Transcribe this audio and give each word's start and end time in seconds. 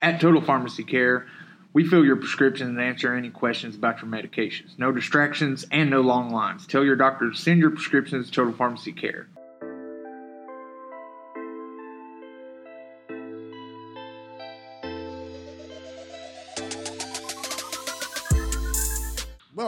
At 0.00 0.20
Total 0.20 0.40
Pharmacy 0.40 0.84
Care, 0.84 1.26
we 1.72 1.84
fill 1.84 2.04
your 2.04 2.14
prescriptions 2.14 2.68
and 2.68 2.80
answer 2.80 3.14
any 3.14 3.30
questions 3.30 3.74
about 3.74 4.00
your 4.00 4.08
medications. 4.08 4.78
No 4.78 4.92
distractions 4.92 5.66
and 5.72 5.90
no 5.90 6.02
long 6.02 6.30
lines. 6.30 6.68
Tell 6.68 6.84
your 6.84 6.94
doctor 6.94 7.30
to 7.30 7.36
send 7.36 7.58
your 7.58 7.70
prescriptions 7.70 8.26
to 8.26 8.32
Total 8.32 8.52
Pharmacy 8.52 8.92
Care. 8.92 9.26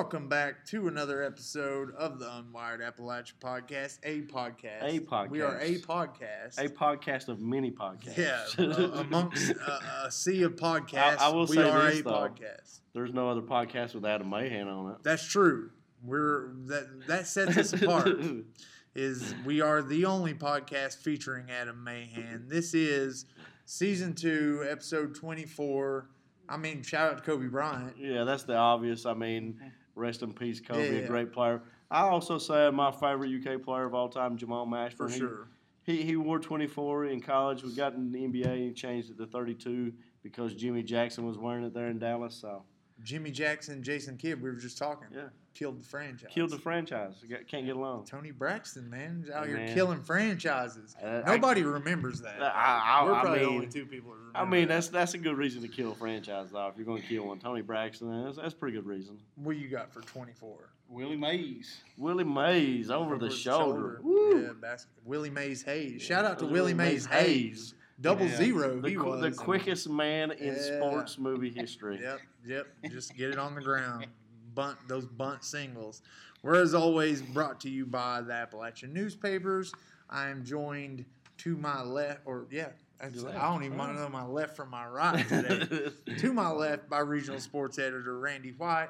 Welcome 0.01 0.29
back 0.30 0.64
to 0.69 0.89
another 0.89 1.23
episode 1.23 1.95
of 1.95 2.19
the 2.19 2.25
Unwired 2.25 2.80
Appalachia 2.80 3.35
Podcast, 3.39 3.98
a 4.03 4.23
podcast. 4.23 4.83
A 4.83 4.98
podcast. 5.01 5.29
We 5.29 5.43
are 5.43 5.61
a 5.61 5.75
podcast. 5.77 6.57
a 6.57 6.71
podcast 6.71 7.29
of 7.29 7.43
many 7.43 7.71
podcasts. 7.71 8.16
yeah, 8.16 8.65
uh, 8.65 9.02
amongst 9.02 9.52
uh, 9.61 9.79
a 10.07 10.11
sea 10.11 10.43
of 10.45 10.57
podcasts, 10.57 11.19
I 11.19 11.29
will 11.29 11.45
we 11.45 11.57
say 11.57 11.69
are 11.69 11.91
this, 11.91 12.01
a 12.01 12.05
though. 12.05 12.12
podcast. 12.12 12.80
There's 12.95 13.12
no 13.12 13.28
other 13.28 13.42
podcast 13.42 13.95
with 13.95 14.06
Adam 14.06 14.30
Mahan 14.30 14.69
on 14.69 14.92
it. 14.92 14.97
That's 15.02 15.23
true. 15.23 15.69
We're 16.03 16.55
that 16.69 17.06
that 17.06 17.27
sets 17.27 17.59
us 17.59 17.75
apart. 17.75 18.09
is 18.95 19.34
we 19.45 19.61
are 19.61 19.83
the 19.83 20.06
only 20.06 20.33
podcast 20.33 20.97
featuring 20.97 21.51
Adam 21.51 21.84
Mahan. 21.84 22.47
This 22.48 22.73
is 22.73 23.27
season 23.67 24.14
two, 24.14 24.64
episode 24.67 25.14
twenty 25.14 25.45
four. 25.45 26.09
I 26.48 26.56
mean, 26.56 26.83
shout 26.83 27.12
out 27.12 27.19
to 27.19 27.23
Kobe 27.23 27.47
Bryant. 27.47 27.95
yeah, 27.97 28.25
that's 28.25 28.42
the 28.42 28.56
obvious. 28.56 29.06
I 29.06 29.14
mean, 29.14 29.61
rest 30.01 30.23
in 30.23 30.33
peace, 30.33 30.61
Kobe, 30.61 30.99
Yeah. 30.99 31.05
a 31.05 31.07
great 31.07 31.33
player. 31.33 31.63
I 31.91 32.03
also 32.03 32.39
say 32.39 32.71
my 32.71 32.91
favorite 32.91 33.31
UK 33.31 33.63
player 33.63 33.85
of 33.85 33.95
all 33.95 34.09
time, 34.09 34.37
Jamal 34.37 34.67
Mashburn. 34.67 34.97
For 34.97 35.09
He- 35.09 35.19
sure. 35.19 35.49
He, 35.83 36.03
he 36.03 36.17
wore 36.17 36.39
24 36.39 37.07
in 37.07 37.21
college. 37.21 37.63
We 37.63 37.75
got 37.75 37.95
in 37.95 38.13
the 38.13 38.25
NBA 38.25 38.67
and 38.67 38.77
changed 38.77 39.11
it 39.11 39.17
to 39.19 39.27
32 39.27 39.93
because 40.23 40.55
Jimmy 40.55 40.83
Jackson 40.83 41.27
was 41.27 41.39
wearing 41.39 41.65
it 41.65 41.73
there 41.75 41.89
in 41.89 41.99
Dallas. 41.99 42.35
So 42.35 42.65
Jimmy 43.03 43.31
Jackson, 43.31 43.83
Jason 43.83 44.17
Kidd, 44.17 44.41
we 44.42 44.51
were 44.51 44.57
just 44.57 44.77
talking. 44.79 45.09
Yeah. 45.12 45.29
Killed 45.53 45.81
the 45.83 45.87
franchise. 45.87 46.31
killed 46.33 46.51
the 46.51 46.59
franchise. 46.59 47.15
Can't 47.48 47.67
get 47.67 47.77
along. 47.77 48.06
Toni 48.06 48.31
Braxton, 48.31 48.89
man, 48.89 49.23
is 49.25 49.31
out 49.31 49.47
here 49.48 49.69
killing 49.75 50.01
franchises. 50.01 50.95
Uh, 51.03 51.23
I- 51.27 51.34
Nobody 51.37 51.62
remembers 51.65 52.20
that. 52.23 52.41
I- 52.41 53.01
I- 53.01 53.05
we're 53.05 53.12
I 53.15 53.20
probably 53.20 53.39
the 53.41 53.47
mean- 53.47 53.55
only 53.57 53.67
two 53.67 53.84
people. 53.84 54.12
That 54.12 54.17
remember 54.19 54.39
I 54.39 54.45
mean, 54.45 54.69
that. 54.69 54.75
that's 54.75 54.89
that's 54.89 55.15
a 55.15 55.19
good 55.19 55.37
reason 55.37 55.61
to 55.62 55.69
kill 55.69 55.92
a 55.92 55.95
franchise, 55.95 56.51
though. 56.53 56.69
If 56.69 56.77
you're 56.77 56.87
going 56.87 57.03
to 57.03 57.09
kill 57.09 57.27
one, 57.27 57.39
Toni 57.41 57.62
Braxton, 57.62 58.25
that's, 58.25 58.37
that's 58.37 58.55
a 58.55 58.57
pretty 58.57 58.77
good 58.77 58.87
reason. 58.87 59.19
what 59.34 59.57
you 59.57 59.69
got 59.69 59.92
for 59.92 60.01
twenty 60.03 60.33
four. 60.33 60.70
Willie 60.89 61.17
Mays. 61.17 61.83
Willie 61.98 62.25
Mays 62.25 62.91
over, 62.91 63.17
the, 63.19 63.31
shoulder. 63.31 64.01
Woo. 64.03 64.42
Yeah, 64.42 64.53
basket. 64.61 64.91
Willie 65.05 65.31
Mays 65.31 65.62
Hayes. 65.62 66.01
Shout 66.03 66.25
out 66.25 66.39
to 66.41 66.47
Willie 66.47 66.75
Mays 66.75 67.07
Hayes. 67.07 67.75
Double 68.01 68.25
Yeah. 68.27 68.37
zero. 68.37 68.81
The, 68.81 68.89
he 68.89 68.95
qu- 68.97 69.05
was. 69.05 69.20
the 69.20 69.31
quickest 69.31 69.89
man 69.89 70.31
in 70.33 70.55
Yeah. 70.55 70.62
sports 70.79 71.19
movie 71.19 71.51
history. 71.51 72.01
Yep, 72.03 72.20
yep. 72.47 72.67
Just 72.91 73.14
get 73.17 73.31
it 73.31 73.39
on 73.39 73.55
the 73.55 73.61
ground. 73.61 74.07
Bunt 74.55 74.77
those 74.89 75.06
bunt 75.06 75.45
singles. 75.45 76.03
We're 76.43 76.61
as 76.61 76.75
always 76.75 77.23
brought 77.23 77.61
to 77.61 77.70
you 77.70 77.87
by 77.87 78.23
the 78.23 78.33
Appalachian 78.33 78.92
newspapers. 78.92 79.73
I 80.09 80.29
am 80.29 80.45
joined 80.45 81.05
to 81.39 81.57
my 81.57 81.83
left, 81.83 82.20
or 82.25 82.47
yeah, 82.51 82.69
I 83.01 83.09
don't 83.09 83.65
even 83.65 83.77
know 83.77 84.09
my 84.11 84.25
left 84.25 84.57
from 84.57 84.70
my 84.70 84.87
right 84.87 85.27
today. 85.29 85.91
to 86.19 86.33
my 86.33 86.51
left 86.51 86.89
by 86.89 86.98
regional 86.98 87.41
sports 87.41 87.79
editor 87.79 88.19
Randy 88.19 88.53
White. 88.53 88.89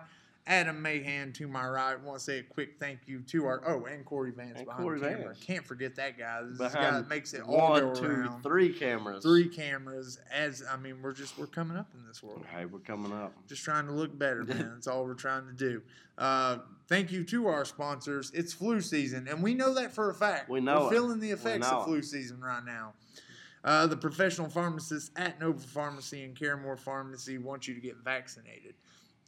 Adam 0.50 0.82
Mahan 0.82 1.32
to 1.34 1.46
my 1.46 1.64
right. 1.66 1.98
want 2.02 2.18
to 2.18 2.24
say 2.24 2.38
a 2.40 2.42
quick 2.42 2.70
thank 2.80 3.00
you 3.06 3.20
to 3.28 3.46
our 3.46 3.62
oh 3.66 3.84
and 3.84 4.04
Corey 4.04 4.32
Vance 4.32 4.56
And 4.56 4.66
behind 4.66 4.82
Corey 4.82 4.98
the 4.98 5.08
camera. 5.08 5.24
Vance. 5.26 5.44
Can't 5.44 5.64
forget 5.64 5.94
that 5.96 6.18
guy. 6.18 6.42
This 6.42 6.50
is 6.52 6.58
the 6.58 6.68
guy 6.70 6.90
that 6.90 7.08
makes 7.08 7.32
it 7.34 7.42
all 7.42 7.78
go 7.78 7.86
One, 7.86 7.94
two, 7.94 8.04
around. 8.06 8.42
three 8.42 8.72
cameras. 8.72 9.22
Three 9.22 9.48
cameras. 9.48 10.18
As 10.32 10.62
I 10.68 10.76
mean, 10.76 11.00
we're 11.02 11.12
just 11.12 11.38
we're 11.38 11.46
coming 11.46 11.76
up 11.76 11.86
in 11.94 12.04
this 12.06 12.22
world 12.22 12.44
Hey, 12.54 12.64
we're 12.66 12.80
coming 12.80 13.12
up. 13.12 13.32
just 13.48 13.64
trying 13.64 13.86
to 13.86 13.92
look 13.92 14.18
better, 14.18 14.42
man. 14.44 14.72
That's 14.74 14.88
all 14.88 15.04
we're 15.04 15.14
trying 15.14 15.46
to 15.46 15.52
do. 15.52 15.82
Uh, 16.18 16.58
thank 16.88 17.12
you 17.12 17.22
to 17.24 17.46
our 17.46 17.64
sponsors. 17.64 18.30
It's 18.34 18.52
flu 18.52 18.80
season, 18.80 19.28
and 19.28 19.42
we 19.42 19.54
know 19.54 19.72
that 19.74 19.92
for 19.92 20.10
a 20.10 20.14
fact. 20.14 20.50
We 20.50 20.60
know 20.60 20.80
We're 20.82 20.86
it. 20.88 20.90
feeling 20.90 21.20
the 21.20 21.30
effects 21.30 21.68
of 21.68 21.82
it. 21.82 21.84
flu 21.86 22.02
season 22.02 22.40
right 22.40 22.64
now. 22.66 22.92
Uh, 23.62 23.86
the 23.86 23.96
professional 23.96 24.48
pharmacists 24.48 25.10
at 25.16 25.38
Nova 25.38 25.60
Pharmacy 25.60 26.24
and 26.24 26.34
Caramore 26.34 26.78
Pharmacy 26.78 27.36
want 27.38 27.68
you 27.68 27.74
to 27.74 27.80
get 27.80 27.96
vaccinated. 27.98 28.74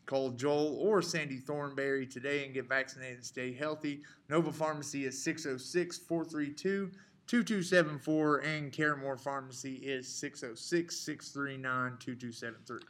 Call 0.06 0.30
Joel 0.30 0.76
or 0.80 1.00
Sandy 1.02 1.38
Thornberry 1.38 2.06
today 2.06 2.44
and 2.44 2.54
get 2.54 2.68
vaccinated 2.68 3.16
and 3.16 3.24
stay 3.24 3.52
healthy. 3.52 4.02
Nova 4.28 4.52
Pharmacy 4.52 5.04
is 5.04 5.22
606 5.22 5.98
432 5.98 6.90
2274, 7.28 8.38
and 8.38 8.72
Caramore 8.72 9.18
Pharmacy 9.18 9.74
is 9.76 10.08
606 10.08 10.96
639 10.96 11.96
2273. 11.98 12.80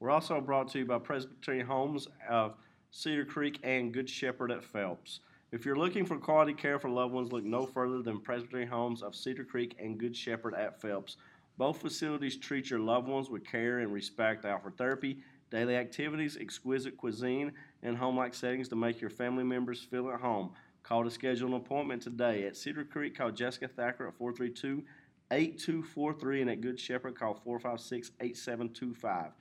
We're 0.00 0.10
also 0.10 0.40
brought 0.40 0.68
to 0.72 0.80
you 0.80 0.86
by 0.86 0.98
Presbyterian 0.98 1.66
Homes 1.66 2.08
of 2.28 2.56
Cedar 2.90 3.24
Creek 3.24 3.60
and 3.62 3.92
Good 3.92 4.10
Shepherd 4.10 4.50
at 4.50 4.64
Phelps. 4.64 5.20
If 5.52 5.64
you're 5.66 5.76
looking 5.76 6.06
for 6.06 6.16
quality 6.16 6.54
care 6.54 6.78
for 6.78 6.88
loved 6.88 7.12
ones, 7.12 7.30
look 7.30 7.44
no 7.44 7.66
further 7.66 8.02
than 8.02 8.20
Presbyterian 8.20 8.70
Homes 8.70 9.02
of 9.02 9.14
Cedar 9.14 9.44
Creek 9.44 9.76
and 9.78 9.98
Good 9.98 10.16
Shepherd 10.16 10.54
at 10.54 10.80
Phelps. 10.80 11.18
Both 11.58 11.82
facilities 11.82 12.36
treat 12.36 12.70
your 12.70 12.80
loved 12.80 13.06
ones 13.06 13.28
with 13.28 13.44
care 13.44 13.80
and 13.80 13.92
respect. 13.92 14.44
Offer 14.44 14.70
therapy, 14.70 15.18
daily 15.52 15.76
activities, 15.76 16.38
exquisite 16.40 16.96
cuisine, 16.96 17.52
and 17.82 17.96
home 17.96 18.16
like 18.16 18.34
settings 18.34 18.68
to 18.68 18.74
make 18.74 19.00
your 19.00 19.10
family 19.10 19.44
members 19.44 19.80
feel 19.80 20.10
at 20.10 20.20
home. 20.20 20.50
Call 20.82 21.04
to 21.04 21.10
schedule 21.10 21.48
an 21.48 21.54
appointment 21.54 22.02
today. 22.02 22.46
At 22.46 22.56
Cedar 22.56 22.84
Creek, 22.84 23.16
call 23.16 23.30
Jessica 23.30 23.68
Thacker 23.68 24.08
at 24.08 24.14
432 24.14 24.82
8243, 25.30 26.40
and 26.40 26.50
at 26.50 26.60
Good 26.60 26.80
Shepherd, 26.80 27.18
call 27.18 27.34
456 27.34 28.10
8725. 28.20 29.32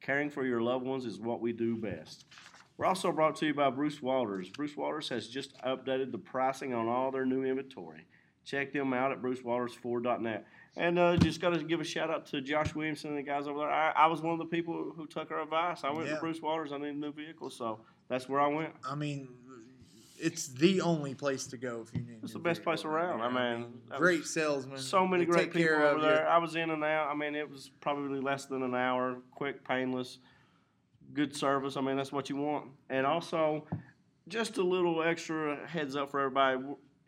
Caring 0.00 0.28
for 0.28 0.44
your 0.44 0.60
loved 0.60 0.84
ones 0.84 1.06
is 1.06 1.20
what 1.20 1.40
we 1.40 1.52
do 1.52 1.76
best. 1.76 2.26
We're 2.76 2.86
also 2.86 3.12
brought 3.12 3.36
to 3.36 3.46
you 3.46 3.54
by 3.54 3.70
Bruce 3.70 4.02
Waters. 4.02 4.48
Bruce 4.48 4.76
Waters 4.76 5.08
has 5.10 5.28
just 5.28 5.56
updated 5.62 6.10
the 6.10 6.18
pricing 6.18 6.74
on 6.74 6.88
all 6.88 7.10
their 7.10 7.26
new 7.26 7.44
inventory. 7.44 8.06
Check 8.44 8.72
them 8.72 8.92
out 8.92 9.12
at 9.12 9.22
brucewaters4.net. 9.22 10.46
And 10.76 10.98
uh, 10.98 11.16
just 11.16 11.40
got 11.40 11.50
to 11.50 11.62
give 11.64 11.80
a 11.80 11.84
shout 11.84 12.10
out 12.10 12.26
to 12.26 12.40
Josh 12.40 12.74
Williamson 12.74 13.10
and 13.10 13.18
the 13.18 13.22
guys 13.22 13.46
over 13.48 13.58
there. 13.58 13.70
I, 13.70 13.90
I 13.90 14.06
was 14.06 14.22
one 14.22 14.32
of 14.32 14.38
the 14.38 14.44
people 14.44 14.92
who 14.96 15.06
took 15.06 15.30
our 15.32 15.42
advice. 15.42 15.82
I 15.82 15.90
went 15.90 16.08
Yeah. 16.08 16.14
to 16.14 16.20
Bruce 16.20 16.40
Waters. 16.40 16.70
I 16.72 16.78
needed 16.78 16.94
a 16.94 16.98
new 16.98 17.12
vehicle, 17.12 17.50
so 17.50 17.80
that's 18.08 18.28
where 18.28 18.40
I 18.40 18.46
went. 18.46 18.72
I 18.88 18.94
mean, 18.94 19.28
it's 20.16 20.48
the 20.48 20.80
only 20.80 21.14
place 21.14 21.46
to 21.48 21.56
go 21.56 21.84
if 21.86 21.92
you 21.94 22.02
need. 22.06 22.18
It's 22.22 22.34
the 22.34 22.38
best 22.38 22.62
place 22.62 22.84
around. 22.84 23.20
I 23.20 23.28
mean, 23.56 23.80
that 23.90 23.98
great 23.98 24.20
was 24.20 24.32
salesman. 24.32 24.78
So 24.78 25.06
many 25.06 25.24
They 25.24 25.30
great 25.32 25.52
people 25.52 25.74
over 25.74 26.00
there. 26.00 26.22
You. 26.22 26.28
I 26.28 26.38
was 26.38 26.54
in 26.54 26.70
and 26.70 26.84
out. 26.84 27.08
I 27.10 27.14
mean, 27.14 27.34
it 27.34 27.50
was 27.50 27.70
probably 27.80 28.20
less 28.20 28.44
than 28.46 28.62
an 28.62 28.74
hour, 28.74 29.16
quick, 29.34 29.66
painless, 29.66 30.18
good 31.14 31.34
service. 31.34 31.76
I 31.76 31.80
mean, 31.80 31.96
that's 31.96 32.12
what 32.12 32.28
you 32.30 32.36
want. 32.36 32.66
And 32.90 33.06
also, 33.06 33.66
just 34.28 34.58
a 34.58 34.62
little 34.62 35.02
extra 35.02 35.66
heads 35.66 35.96
up 35.96 36.10
for 36.12 36.20
everybody. 36.20 36.58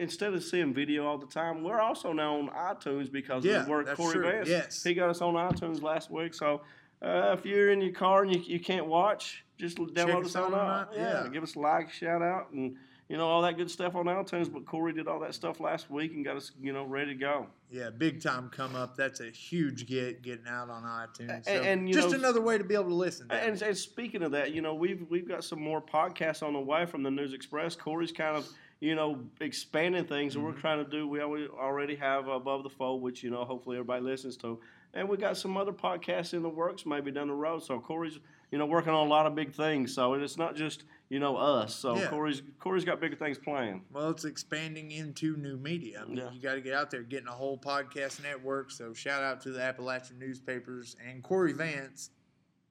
Instead 0.03 0.35
of 0.35 0.43
seeing 0.43 0.75
video 0.75 1.07
all 1.07 1.17
the 1.17 1.27
time, 1.27 1.63
we're 1.63 1.81
also 1.81 2.13
now 2.13 2.37
on 2.37 2.49
iTunes 2.49 3.11
because 3.11 3.45
Yeah, 3.45 3.61
of 3.61 3.67
the 3.67 3.71
work 3.71 3.95
Corey 3.95 4.15
true. 4.15 4.31
Vance. 4.31 4.49
Yes. 4.49 4.83
He 4.83 4.95
got 4.95 5.11
us 5.11 5.21
on 5.21 5.35
iTunes 5.35 5.81
last 5.81 6.11
week. 6.11 6.35
So 6.35 6.61
uh, 7.01 7.37
if 7.39 7.47
you're 7.47 7.71
in 7.71 7.81
your 7.81 7.93
car 7.93 8.25
and 8.25 8.35
you, 8.35 8.43
you 8.45 8.59
can't 8.59 8.87
watch, 8.87 9.45
just 9.59 9.79
download 9.79 10.25
us 10.25 10.35
on 10.35 10.53
out. 10.55 10.91
Yeah. 10.95 11.23
yeah. 11.23 11.29
give 11.33 11.45
us 11.45 11.55
a 11.55 11.61
like, 11.61 11.91
shout 11.91 12.21
out, 12.21 12.51
and 12.53 12.77
you 13.09 13.17
know 13.17 13.29
all 13.29 13.43
that 13.43 13.57
good 13.57 13.71
stuff 13.71 13.95
on 13.95 14.07
iTunes. 14.07 14.53
But 14.53 14.67
Corey 14.67 14.93
did 14.93 15.07
all 15.07 15.21
that 15.21 15.35
stuff 15.35 15.61
last 15.61 15.89
week 15.89 16.13
and 16.15 16.25
got 16.25 16.37
us, 16.37 16.51
you 16.61 16.73
know, 16.73 16.85
ready 16.85 17.13
to 17.13 17.19
go. 17.19 17.47
Yeah, 17.71 17.91
big 17.91 18.21
time 18.21 18.51
come 18.51 18.75
up. 18.75 18.97
That's 18.97 19.21
a 19.21 19.31
huge 19.31 19.87
get 19.87 20.23
getting 20.23 20.49
out 20.49 20.69
on 20.69 20.83
iTunes. 20.83 21.45
So 21.45 21.53
and, 21.53 21.89
you 21.89 21.95
just 21.95 22.11
know- 22.11 22.19
another 22.19 22.41
way 22.41 22.59
to 22.59 22.65
be 22.65 22.75
able 22.75 22.89
to 22.89 22.95
listen. 22.95 23.29
To 23.29 23.35
And, 23.37 23.61
and 23.63 23.77
speaking 23.79 24.23
of 24.25 24.33
that, 24.33 24.53
you 24.53 24.63
know, 24.63 24.75
we've 24.75 25.07
we've 25.09 25.29
got 25.29 25.45
some 25.45 25.61
more 25.61 25.81
podcasts 25.81 26.43
on 26.43 26.55
the 26.55 26.61
way 26.61 26.87
from 26.87 27.03
the 27.05 27.11
News 27.11 27.33
Express. 27.35 27.77
Corey's 27.77 28.11
kind 28.13 28.37
of, 28.37 28.49
you 28.83 28.97
know, 28.97 29.21
expanding 29.41 30.05
things, 30.05 30.35
and 30.35 30.43
we're 30.43 30.51
mm-hmm. 30.51 30.61
trying 30.61 30.85
to 30.85 30.91
do. 30.91 31.07
We 31.07 31.21
already 31.21 31.47
already 31.47 31.95
have 31.95 32.27
Above 32.27 32.65
the 32.65 32.69
Fold, 32.69 33.01
which 33.01 33.23
you 33.23 33.31
know, 33.31 33.45
hopefully 33.45 33.77
everybody 33.77 34.03
listens 34.03 34.37
to, 34.39 34.59
and 34.93 35.09
we 35.09 35.17
got 35.17 35.37
some 35.37 35.57
other 35.57 35.71
podcasts 35.71 36.35
in 36.35 36.43
the 36.43 36.49
works, 36.49 36.85
maybe 36.85 37.13
down 37.13 37.29
the 37.29 37.35
road. 37.35 37.63
So 37.63 37.79
Corey's, 37.79 38.19
you 38.51 38.59
know, 38.59 38.67
working 38.67 38.93
on 38.93 39.07
a 39.07 39.09
lot 39.09 39.27
of 39.27 39.37
big 39.37 39.55
things. 39.55 39.95
So 39.95 40.15
it's 40.15 40.37
not 40.37 40.57
just 40.57 40.83
you 41.11 41.21
know 41.21 41.37
us. 41.37 41.77
So 41.77 41.97
Yeah. 41.97 42.09
Corey's 42.09 42.43
Corey's 42.59 42.85
got 42.85 43.01
bigger 43.01 43.15
things 43.15 43.39
planned. 43.39 43.83
well, 43.93 44.11
it's 44.11 44.25
expanding 44.25 44.91
into 44.91 45.37
new 45.37 45.57
media. 45.57 46.03
I 46.03 46.09
mean, 46.09 46.17
Yeah. 46.17 46.33
you 46.33 46.41
got 46.43 46.55
to 46.55 46.61
get 46.61 46.75
out 46.75 46.91
there, 46.91 47.05
getting 47.05 47.29
a 47.29 47.33
whole 47.33 47.59
podcast 47.59 48.21
network. 48.21 48.73
So 48.73 48.93
shout 48.93 49.23
out 49.23 49.41
to 49.43 49.51
the 49.51 49.63
Appalachian 49.63 50.19
newspapers 50.19 50.97
and 51.07 51.23
Corey 51.23 51.53
Vance, 51.53 52.11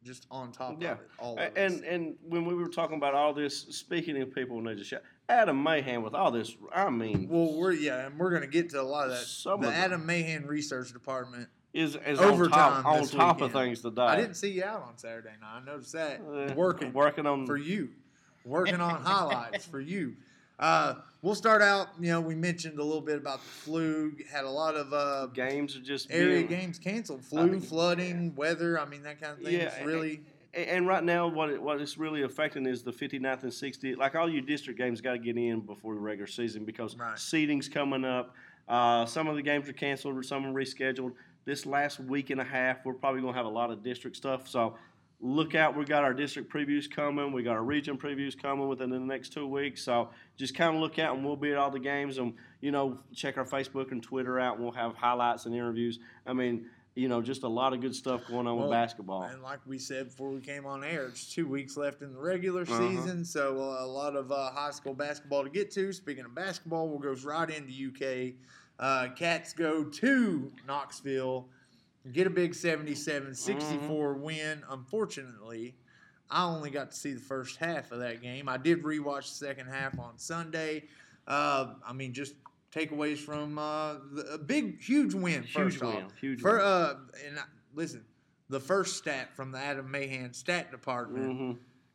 just 0.03 0.27
on 0.29 0.51
top 0.51 0.81
Yeah. 0.83 0.91
of 0.91 0.99
it. 0.99 1.09
All 1.19 1.39
And 1.39 1.85
and 1.85 2.17
when 2.21 2.43
we 2.43 2.53
were 2.53 2.67
talking 2.67 2.97
about 2.97 3.13
all 3.13 3.33
this, 3.33 3.57
speaking 3.57 4.21
of 4.21 4.35
people 4.35 4.57
who 4.57 4.63
need 4.63 4.77
to 4.77 4.83
shout, 4.83 5.03
Adam 5.31 5.57
Mahan 5.57 6.03
with 6.03 6.13
all 6.13 6.29
this, 6.31 6.55
I 6.73 6.89
mean, 6.89 7.27
Well, 7.29 7.53
we're 7.53 7.71
yeah, 7.71 8.07
and 8.07 8.19
we're 8.19 8.31
gonna 8.31 8.47
get 8.47 8.69
to 8.71 8.81
a 8.81 8.83
lot 8.83 9.05
of 9.05 9.11
that. 9.13 9.25
Some 9.25 9.61
the 9.61 9.69
of. 9.69 9.73
Adam 9.73 10.05
Mahan 10.05 10.45
Research 10.45 10.91
Department. 10.91 11.47
is 11.73 11.95
is 12.05 12.19
Overtime 12.19 12.73
on 12.73 12.83
top, 12.83 12.95
on 13.01 13.07
top 13.07 13.41
of 13.41 13.53
things 13.53 13.81
today. 13.81 14.01
I 14.01 14.17
didn't 14.17 14.35
see 14.35 14.51
you 14.51 14.63
out 14.65 14.83
on 14.83 14.97
Saturday 14.97 15.29
night. 15.39 15.61
I 15.61 15.65
noticed 15.65 15.93
that 15.93 16.19
Uh, 16.21 16.53
working 16.53 16.91
working 16.91 17.25
on 17.25 17.45
for 17.47 17.57
you, 17.57 17.89
working 18.43 18.81
on 18.81 19.01
highlights 19.01 19.65
for 19.65 19.79
you. 19.79 20.15
Uh, 20.59 20.95
we'll 21.23 21.33
start 21.33 21.61
out. 21.61 21.87
You 21.99 22.11
know, 22.11 22.21
we 22.21 22.35
mentioned 22.35 22.77
a 22.77 22.83
little 22.83 23.01
bit 23.01 23.17
about 23.17 23.39
the 23.39 23.49
flu. 23.49 24.13
Had 24.31 24.43
a 24.43 24.49
lot 24.49 24.75
of 24.75 24.93
uh, 24.93 25.27
Games 25.27 25.75
are 25.75 25.79
just 25.79 26.11
area 26.11 26.45
being, 26.45 26.47
games 26.47 26.77
canceled. 26.77 27.21
I 27.21 27.29
Flu, 27.29 27.47
mean, 27.47 27.61
flooding, 27.61 28.35
weather. 28.35 28.79
I 28.79 28.85
mean, 28.85 29.01
that 29.03 29.19
kind 29.19 29.37
of 29.39 29.43
thing. 29.43 29.53
Yeah, 29.59 29.83
really. 29.83 30.21
And 30.53 30.85
right 30.85 31.03
now, 31.03 31.27
what 31.27 31.49
it, 31.49 31.61
what 31.61 31.79
it's 31.79 31.97
really 31.97 32.23
affecting 32.23 32.65
is 32.65 32.83
the 32.83 32.91
59th 32.91 33.43
and 33.43 33.51
60th. 33.51 33.97
Like 33.97 34.15
all 34.15 34.29
your 34.29 34.41
district 34.41 34.77
games, 34.77 34.99
got 34.99 35.13
to 35.13 35.17
get 35.19 35.37
in 35.37 35.61
before 35.61 35.93
the 35.93 36.01
regular 36.01 36.27
season 36.27 36.65
because 36.65 36.95
Right. 36.97 37.17
seeding's 37.17 37.69
coming 37.69 38.03
up. 38.03 38.35
Uh, 38.67 39.05
some 39.05 39.27
of 39.27 39.35
the 39.35 39.41
games 39.41 39.69
are 39.69 39.73
canceled 39.73 40.17
or 40.17 40.23
some 40.23 40.45
are 40.45 40.51
rescheduled. 40.51 41.13
This 41.45 41.65
last 41.65 41.99
week 41.99 42.29
and 42.29 42.39
a 42.41 42.43
half, 42.43 42.85
we're 42.85 42.93
probably 42.93 43.21
going 43.21 43.33
to 43.33 43.37
have 43.37 43.45
a 43.45 43.49
lot 43.49 43.71
of 43.71 43.81
district 43.81 44.17
stuff. 44.17 44.47
So 44.47 44.75
look 45.21 45.55
out. 45.55 45.75
We've 45.75 45.87
got 45.87 46.03
our 46.03 46.13
district 46.13 46.51
previews 46.51 46.89
coming. 46.89 47.31
We 47.31 47.43
got 47.43 47.55
our 47.55 47.63
region 47.63 47.97
previews 47.97 48.39
coming 48.39 48.67
within 48.67 48.89
the 48.89 48.99
next 48.99 49.33
two 49.33 49.47
weeks. 49.47 49.81
So 49.83 50.09
just 50.37 50.55
kind 50.55 50.75
of 50.75 50.81
look 50.81 50.99
out, 50.99 51.15
and 51.15 51.25
we'll 51.25 51.35
be 51.37 51.51
at 51.51 51.57
all 51.57 51.71
the 51.71 51.79
games. 51.79 52.17
And 52.17 52.33
you 52.59 52.71
know, 52.71 52.99
check 53.15 53.37
our 53.37 53.45
Facebook 53.45 53.91
and 53.91 54.03
Twitter 54.03 54.39
out, 54.39 54.55
and 54.55 54.63
we'll 54.63 54.73
have 54.73 54.95
highlights 54.95 55.45
and 55.45 55.55
interviews. 55.55 55.99
I 56.27 56.33
mean. 56.33 56.65
You 56.93 57.07
know, 57.07 57.21
just 57.21 57.43
a 57.43 57.47
lot 57.47 57.71
of 57.73 57.79
good 57.79 57.95
stuff 57.95 58.27
going 58.27 58.47
on 58.47 58.57
Well, 58.57 58.67
with 58.67 58.71
basketball. 58.71 59.23
And 59.23 59.41
like 59.41 59.59
we 59.65 59.77
said 59.79 60.07
before 60.09 60.29
we 60.29 60.41
came 60.41 60.65
on 60.65 60.83
air, 60.83 61.05
it's 61.05 61.33
two 61.33 61.47
weeks 61.47 61.77
left 61.77 62.01
in 62.01 62.11
the 62.11 62.19
regular 62.19 62.63
Uh-huh. 62.63 62.89
season, 62.89 63.23
so 63.23 63.57
uh, 63.61 63.83
a 63.83 63.87
lot 63.87 64.15
of 64.17 64.29
uh, 64.31 64.51
high 64.51 64.71
school 64.71 64.93
basketball 64.93 65.43
to 65.45 65.49
get 65.49 65.71
to. 65.71 65.93
Speaking 65.93 66.25
of 66.25 66.35
basketball, 66.35 66.89
we'll 66.89 66.99
go 66.99 67.13
right 67.23 67.49
into 67.49 67.71
UK. 67.71 68.33
Uh, 68.77 69.07
Cats 69.15 69.53
go 69.53 69.85
to 69.85 70.51
Knoxville, 70.67 71.47
get 72.11 72.27
a 72.27 72.29
big 72.29 72.53
77 72.53 73.35
64 73.35 74.13
Mm-hmm. 74.13 74.21
win. 74.23 74.63
Unfortunately, 74.69 75.75
I 76.29 76.43
only 76.43 76.71
got 76.71 76.91
to 76.91 76.97
see 76.97 77.13
the 77.13 77.21
first 77.21 77.55
half 77.55 77.93
of 77.93 77.99
that 77.99 78.21
game. 78.21 78.49
I 78.49 78.57
did 78.57 78.83
rewatch 78.83 79.29
the 79.29 79.45
second 79.45 79.67
half 79.67 79.97
on 79.97 80.17
Sunday. 80.17 80.83
Uh, 81.25 81.75
I 81.87 81.93
mean, 81.93 82.11
just 82.11 82.33
takeaways 82.73 83.17
from 83.17 83.57
uh, 83.57 83.95
the, 84.13 84.33
a 84.33 84.37
big, 84.37 84.81
huge 84.81 85.13
win. 85.13 85.43
Huge 85.43 85.51
first 85.53 85.83
off. 85.83 85.95
win, 85.95 86.05
huge 86.19 86.41
For, 86.41 86.53
win. 86.57 86.61
uh, 86.61 86.93
and 87.27 87.39
I, 87.39 87.43
listen, 87.73 88.03
the 88.49 88.59
first 88.59 88.97
stat 88.97 89.35
from 89.35 89.51
the 89.51 89.59
Adam 89.59 89.89
Mahan 89.89 90.33
stat 90.33 90.71
department 90.71 91.37
hmm 91.37 91.51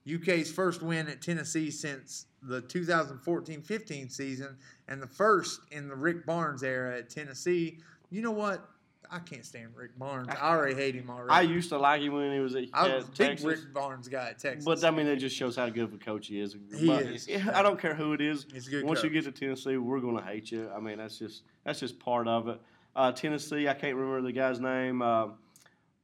UK's 0.08 0.52
first 0.52 0.82
win 0.82 1.08
at 1.08 1.20
Tennessee 1.20 1.68
since 1.68 2.26
the 2.40 2.62
2014-15 2.62 4.12
season, 4.12 4.56
and 4.86 5.02
the 5.02 5.06
first 5.08 5.60
in 5.72 5.88
the 5.88 5.96
Rick 5.96 6.24
Barnes 6.24 6.62
era 6.62 6.98
at 6.98 7.10
Tennessee. 7.10 7.80
You 8.10 8.22
know 8.22 8.30
what? 8.30 8.68
I 9.10 9.18
can't 9.20 9.44
stand 9.44 9.68
Rick 9.74 9.98
Barnes. 9.98 10.28
I 10.28 10.50
already 10.50 10.74
hate 10.74 10.94
him 10.94 11.10
already. 11.10 11.30
I 11.30 11.42
used 11.42 11.68
to 11.70 11.78
like 11.78 12.02
him 12.02 12.12
when 12.12 12.32
he 12.32 12.40
was 12.40 12.54
at, 12.54 12.64
I 12.72 12.96
was 12.96 13.04
a 13.04 13.08
big 13.08 13.16
Texas. 13.16 13.46
Rick 13.46 13.72
Barnes 13.72 14.08
guy 14.08 14.30
at 14.30 14.38
Texas. 14.38 14.64
But 14.64 14.84
I 14.84 14.90
mean, 14.90 15.06
it 15.06 15.16
just 15.16 15.36
shows 15.36 15.56
how 15.56 15.68
good 15.68 15.84
of 15.84 15.94
a 15.94 15.98
coach 15.98 16.26
he 16.28 16.40
is. 16.40 16.56
He 16.76 16.86
But, 16.86 17.02
is. 17.02 17.28
I 17.52 17.62
don't 17.62 17.80
care 17.80 17.94
who 17.94 18.12
it 18.12 18.20
is. 18.20 18.46
He's 18.52 18.66
a 18.68 18.70
good 18.70 18.84
Once 18.84 19.02
you 19.02 19.10
get 19.10 19.24
to 19.24 19.32
Tennessee, 19.32 19.76
we're 19.76 20.00
going 20.00 20.16
to 20.16 20.22
hate 20.22 20.50
you. 20.50 20.70
I 20.74 20.80
mean, 20.80 20.98
that's 20.98 21.18
just 21.18 21.42
that's 21.64 21.80
just 21.80 21.98
part 21.98 22.28
of 22.28 22.48
it. 22.48 22.60
Uh, 22.94 23.12
Tennessee, 23.12 23.68
I 23.68 23.74
can't 23.74 23.94
remember 23.96 24.22
the 24.22 24.32
guy's 24.32 24.58
name. 24.60 25.02
Uh, 25.02 25.28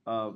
uh, 0.07 0.33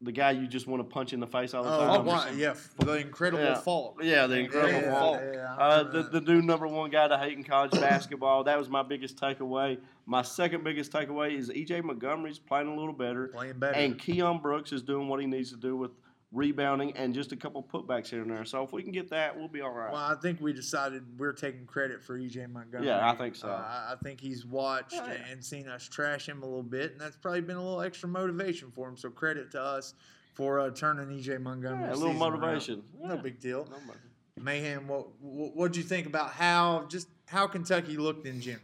the 0.00 0.12
guy 0.12 0.30
you 0.30 0.46
just 0.46 0.66
want 0.66 0.80
to 0.80 0.84
punch 0.84 1.12
in 1.12 1.18
the 1.20 1.26
face 1.26 1.54
all 1.54 1.64
the 1.64 1.74
oh, 1.74 1.96
time. 1.96 2.04
why- 2.04 2.30
yeah, 2.36 2.54
the 2.78 2.98
Incredible 2.98 3.42
Yeah. 3.42 3.60
Falk. 3.60 4.00
Yeah, 4.02 4.26
the 4.28 4.38
incredible 4.38 4.80
Yeah, 4.80 5.00
Falk. 5.00 5.20
yeah, 5.34 5.54
Uh, 5.58 5.82
the, 5.82 6.02
the 6.04 6.20
new 6.20 6.40
number 6.40 6.68
one 6.68 6.90
guy 6.90 7.08
to 7.08 7.18
hate 7.18 7.36
in 7.36 7.42
college 7.42 7.72
basketball. 7.72 8.44
That 8.44 8.58
was 8.58 8.68
my 8.68 8.82
biggest 8.82 9.16
takeaway. 9.16 9.78
My 10.06 10.22
second 10.22 10.62
biggest 10.62 10.92
takeaway 10.92 11.36
is 11.36 11.50
EJ 11.50 11.82
Montgomery's 11.82 12.38
playing 12.38 12.68
a 12.68 12.74
little 12.76 12.92
better. 12.92 13.28
playing 13.28 13.58
better. 13.58 13.74
And 13.74 13.98
Keion 13.98 14.40
Brooks 14.40 14.72
is 14.72 14.82
doing 14.82 15.08
what 15.08 15.20
he 15.20 15.26
needs 15.26 15.50
to 15.50 15.56
do 15.56 15.76
with 15.76 15.90
rebounding 16.32 16.92
and 16.92 17.14
just 17.14 17.32
a 17.32 17.36
couple 17.36 17.62
putbacks 17.62 18.08
here 18.08 18.20
and 18.22 18.30
there. 18.30 18.44
So 18.44 18.62
if 18.62 18.72
we 18.72 18.82
can 18.82 18.92
get 18.92 19.08
that, 19.10 19.36
we'll 19.36 19.48
be 19.48 19.62
all 19.62 19.72
right. 19.72 19.90
Well, 19.90 20.00
I 20.02 20.14
think 20.20 20.40
we 20.40 20.52
decided 20.52 21.02
we're 21.18 21.32
taking 21.32 21.64
credit 21.66 22.02
for 22.04 22.18
EJ 22.18 22.50
Montgomery. 22.52 22.86
Yeah, 22.88 23.10
I 23.10 23.14
think 23.14 23.34
so. 23.34 23.48
Uh, 23.48 23.52
I 23.52 23.92
I 23.92 23.96
think 24.02 24.20
he's 24.20 24.44
watched 24.44 24.94
Oh, 24.94 25.06
yeah. 25.06 25.30
and 25.30 25.42
seen 25.44 25.68
us 25.68 25.88
trash 25.88 26.28
him 26.28 26.42
a 26.42 26.46
little 26.46 26.62
bit, 26.62 26.92
and 26.92 27.00
that's 27.00 27.16
probably 27.16 27.40
been 27.40 27.56
a 27.56 27.62
little 27.62 27.80
extra 27.80 28.08
motivation 28.08 28.70
for 28.70 28.88
him. 28.88 28.96
So 28.96 29.08
credit 29.10 29.50
to 29.52 29.62
us 29.62 29.94
for 30.34 30.60
uh, 30.60 30.70
turning 30.70 31.08
EJ 31.18 31.40
Montgomery. 31.40 31.84
Yeah, 31.88 31.94
a 31.94 31.96
little 31.96 32.12
season 32.12 32.22
around. 32.22 32.40
motivation. 32.40 32.82
No 33.02 33.16
big 33.16 33.40
deal. 33.40 33.64
No 33.70 33.78
matter. 33.86 34.00
Mayhem, 34.40 34.86
what 34.86 35.08
what 35.20 35.56
what'd 35.56 35.76
you 35.76 35.82
think 35.82 36.06
about 36.06 36.30
how 36.30 36.84
just 36.88 37.08
how 37.26 37.46
Kentucky 37.46 37.96
looked 37.96 38.26
in 38.26 38.40
general? 38.40 38.62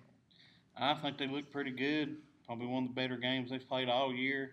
I 0.77 0.95
think 0.95 1.19
they 1.19 1.27
looked 1.29 1.51
pretty 1.53 1.71
good. 1.71 2.17
Probably 2.47 2.67
one 2.67 2.83
of 2.85 2.89
the 2.91 2.95
better 2.95 3.17
games 3.17 3.51
they've 3.51 3.67
played 3.67 3.89
all 3.89 4.13
year. 4.15 4.51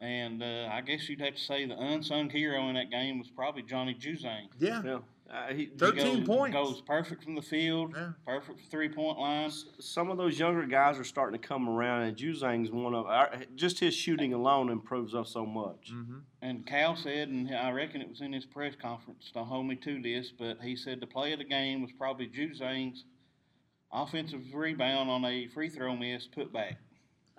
And 0.00 0.42
uh, 0.42 0.68
I 0.72 0.80
guess 0.80 1.08
you'd 1.08 1.20
have 1.20 1.34
to 1.34 1.40
say 1.40 1.66
the 1.66 1.76
unsung 1.78 2.30
hero 2.30 2.68
in 2.68 2.74
that 2.76 2.90
game 2.90 3.18
was 3.18 3.28
probably 3.28 3.62
Johnny 3.62 3.94
Juzang. 3.94 4.48
Yeah, 4.58 4.82
Yeah. 4.84 4.98
Uh, 5.32 5.52
he, 5.54 5.66
Thir- 5.66 5.92
He 5.94 6.00
13 6.00 6.16
goes, 6.18 6.26
points. 6.26 6.54
Goes 6.56 6.80
perfect 6.80 7.22
from 7.22 7.36
the 7.36 7.42
field, 7.42 7.94
Yeah. 7.96 8.10
perfect 8.26 8.62
three 8.68 8.88
point 8.88 9.16
line. 9.16 9.52
some 9.78 10.10
of 10.10 10.16
those 10.16 10.36
younger 10.40 10.66
guys 10.66 10.98
are 10.98 11.04
starting 11.04 11.40
to 11.40 11.46
come 11.46 11.68
around, 11.68 12.02
and 12.02 12.16
Juzang's 12.16 12.72
one 12.72 12.94
of 12.96 13.06
our, 13.06 13.30
just 13.54 13.78
his 13.78 13.94
shooting 13.94 14.32
alone 14.32 14.70
improves 14.70 15.14
us 15.14 15.30
so 15.30 15.46
much. 15.46 15.92
mm-hmm. 15.92 16.18
And 16.42 16.66
Cal 16.66 16.96
said, 16.96 17.28
and 17.28 17.48
I 17.54 17.70
reckon 17.70 18.00
it 18.00 18.08
was 18.08 18.22
in 18.22 18.32
his 18.32 18.44
press 18.44 18.74
conference, 18.74 19.30
don't 19.32 19.46
hold 19.46 19.66
me 19.66 19.76
to 19.76 20.02
this, 20.02 20.32
but 20.36 20.60
he 20.62 20.74
said 20.74 20.98
the 20.98 21.06
play 21.06 21.32
of 21.32 21.38
the 21.38 21.44
game 21.44 21.80
was 21.80 21.92
probably 21.92 22.26
Juzang's 22.26 23.04
offensive 23.92 24.42
rebound 24.52 25.10
on 25.10 25.24
a 25.24 25.46
free 25.48 25.68
throw 25.68 25.94
miss 25.94 26.26
put 26.26 26.52
back. 26.52 26.78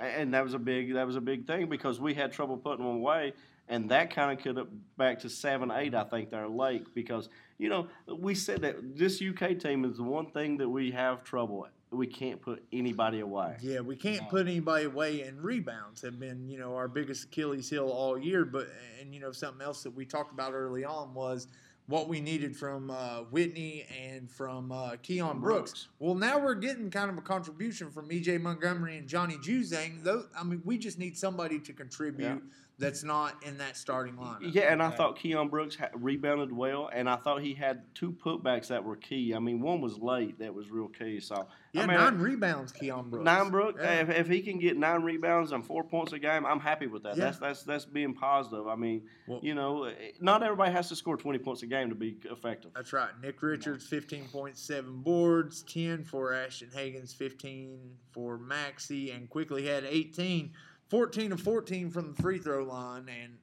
And 0.01 0.33
that 0.33 0.43
was 0.43 0.53
a 0.53 0.59
big 0.59 0.93
that 0.93 1.05
was 1.05 1.15
a 1.15 1.21
big 1.21 1.45
thing 1.45 1.67
because 1.67 1.99
we 1.99 2.13
had 2.13 2.31
trouble 2.31 2.57
putting 2.57 2.85
them 2.85 2.95
away, 2.95 3.33
and 3.67 3.89
that 3.89 4.13
kind 4.13 4.37
of 4.37 4.43
could 4.43 4.57
up 4.57 4.67
back 4.97 5.19
to 5.19 5.29
seven 5.29 5.71
eight 5.71 5.93
I 5.93 6.03
think 6.03 6.29
they're 6.29 6.47
late 6.47 6.93
because 6.93 7.29
you 7.57 7.69
know 7.69 7.87
we 8.07 8.35
said 8.35 8.61
that 8.61 8.97
this 8.97 9.21
UK 9.21 9.59
team 9.59 9.85
is 9.85 9.97
the 9.97 10.03
one 10.03 10.31
thing 10.31 10.57
that 10.57 10.69
we 10.69 10.91
have 10.91 11.23
trouble 11.23 11.65
at. 11.65 11.71
We 11.95 12.07
can't 12.07 12.41
put 12.41 12.63
anybody 12.71 13.19
away. 13.19 13.57
Yeah, 13.59 13.81
we 13.81 13.97
can't 13.97 14.29
put 14.29 14.47
anybody 14.47 14.85
away, 14.85 15.23
and 15.23 15.43
rebounds 15.43 16.01
have 16.03 16.21
been, 16.21 16.47
you 16.47 16.57
know, 16.57 16.73
our 16.73 16.87
biggest 16.87 17.25
Achilles 17.25 17.69
heel 17.69 17.89
all 17.89 18.17
year. 18.17 18.45
But 18.45 18.69
and 19.01 19.13
you 19.13 19.19
know, 19.19 19.33
something 19.33 19.61
else 19.61 19.83
that 19.83 19.93
we 19.93 20.05
talked 20.05 20.31
about 20.31 20.53
early 20.53 20.85
on 20.85 21.13
was 21.13 21.47
what 21.87 22.07
we 22.07 22.21
needed 22.21 22.55
from 22.55 22.89
uh, 22.89 23.19
Whitney 23.31 23.85
and 24.01 24.29
from 24.29 24.71
uh, 24.71 24.91
Keion 25.03 25.39
Brooks. 25.39 25.71
Brooks. 25.71 25.87
Well, 25.99 26.15
now 26.15 26.39
we're 26.39 26.55
getting 26.55 26.89
kind 26.89 27.09
of 27.09 27.17
a 27.17 27.21
contribution 27.21 27.91
from 27.91 28.09
EJ 28.09 28.39
Montgomery 28.41 28.97
and 28.97 29.07
Johnny 29.07 29.35
Juzang. 29.35 30.03
Though, 30.03 30.25
I 30.37 30.43
mean, 30.43 30.61
we 30.63 30.77
just 30.77 30.99
need 30.99 31.17
somebody 31.17 31.59
to 31.59 31.73
contribute 31.73 32.25
Yeah. 32.25 32.37
That's 32.81 33.03
not 33.03 33.35
in 33.45 33.57
that 33.59 33.77
starting 33.77 34.15
lineup. 34.15 34.39
Yeah, 34.53 34.71
and 34.73 34.81
I 34.83 34.89
thought 34.89 35.17
Keion 35.17 35.49
Brooks 35.49 35.75
ha- 35.75 35.89
rebounded 35.93 36.51
well, 36.51 36.89
and 36.91 37.09
I 37.09 37.15
thought 37.15 37.41
he 37.41 37.53
had 37.53 37.83
two 37.95 38.11
putbacks 38.11 38.67
that 38.67 38.83
were 38.83 38.95
key. 38.97 39.33
I 39.33 39.39
mean, 39.39 39.61
one 39.61 39.79
was 39.79 39.97
late 39.99 40.39
that 40.39 40.53
was 40.53 40.69
real 40.69 40.87
key. 40.89 41.19
So 41.19 41.47
Yeah, 41.73 41.83
I 41.83 41.85
mean, 41.87 41.97
nine 41.97 42.17
rebounds, 42.17 42.73
Keion 42.73 43.09
Brooks. 43.09 43.23
Nine 43.23 43.49
Brook, 43.49 43.77
Yeah. 43.79 44.01
if, 44.01 44.09
if 44.09 44.27
he 44.27 44.41
can 44.41 44.59
get 44.59 44.77
nine 44.77 45.03
rebounds 45.03 45.51
and 45.53 45.65
four 45.65 45.83
points 45.83 46.11
a 46.13 46.19
game, 46.19 46.45
I'm 46.45 46.59
happy 46.59 46.87
with 46.87 47.03
that. 47.03 47.15
Yeah. 47.15 47.25
That's 47.25 47.37
that's 47.39 47.63
that's 47.63 47.85
being 47.85 48.13
positive. 48.13 48.67
I 48.67 48.75
mean, 48.75 49.03
Well- 49.27 49.39
you 49.43 49.53
know, 49.55 49.83
eh, 49.85 49.93
not 50.19 50.43
everybody 50.43 50.71
has 50.73 50.89
to 50.89 50.95
score 50.95 51.15
20 51.17 51.39
points 51.39 51.61
a 51.63 51.67
game 51.67 51.89
to 51.89 51.95
be 51.95 52.17
effective. 52.25 52.71
That's 52.75 52.91
right. 52.93 53.11
Nick 53.21 53.41
Richards, 53.41 53.87
15.7 53.89 55.03
boards, 55.03 55.63
10 55.63 56.03
for 56.03 56.33
Ashton 56.33 56.69
Hagans, 56.75 57.15
15 57.15 57.79
for 58.11 58.37
Maxey, 58.37 59.11
and 59.11 59.29
Quickley 59.29 59.65
had 59.67 59.83
18, 59.85 60.51
14 60.95 61.31
of 61.31 61.39
14 61.39 61.89
from 61.89 62.13
the 62.13 62.21
free 62.21 62.37
throw 62.37 62.63
line. 62.65 63.07
And 63.09 63.37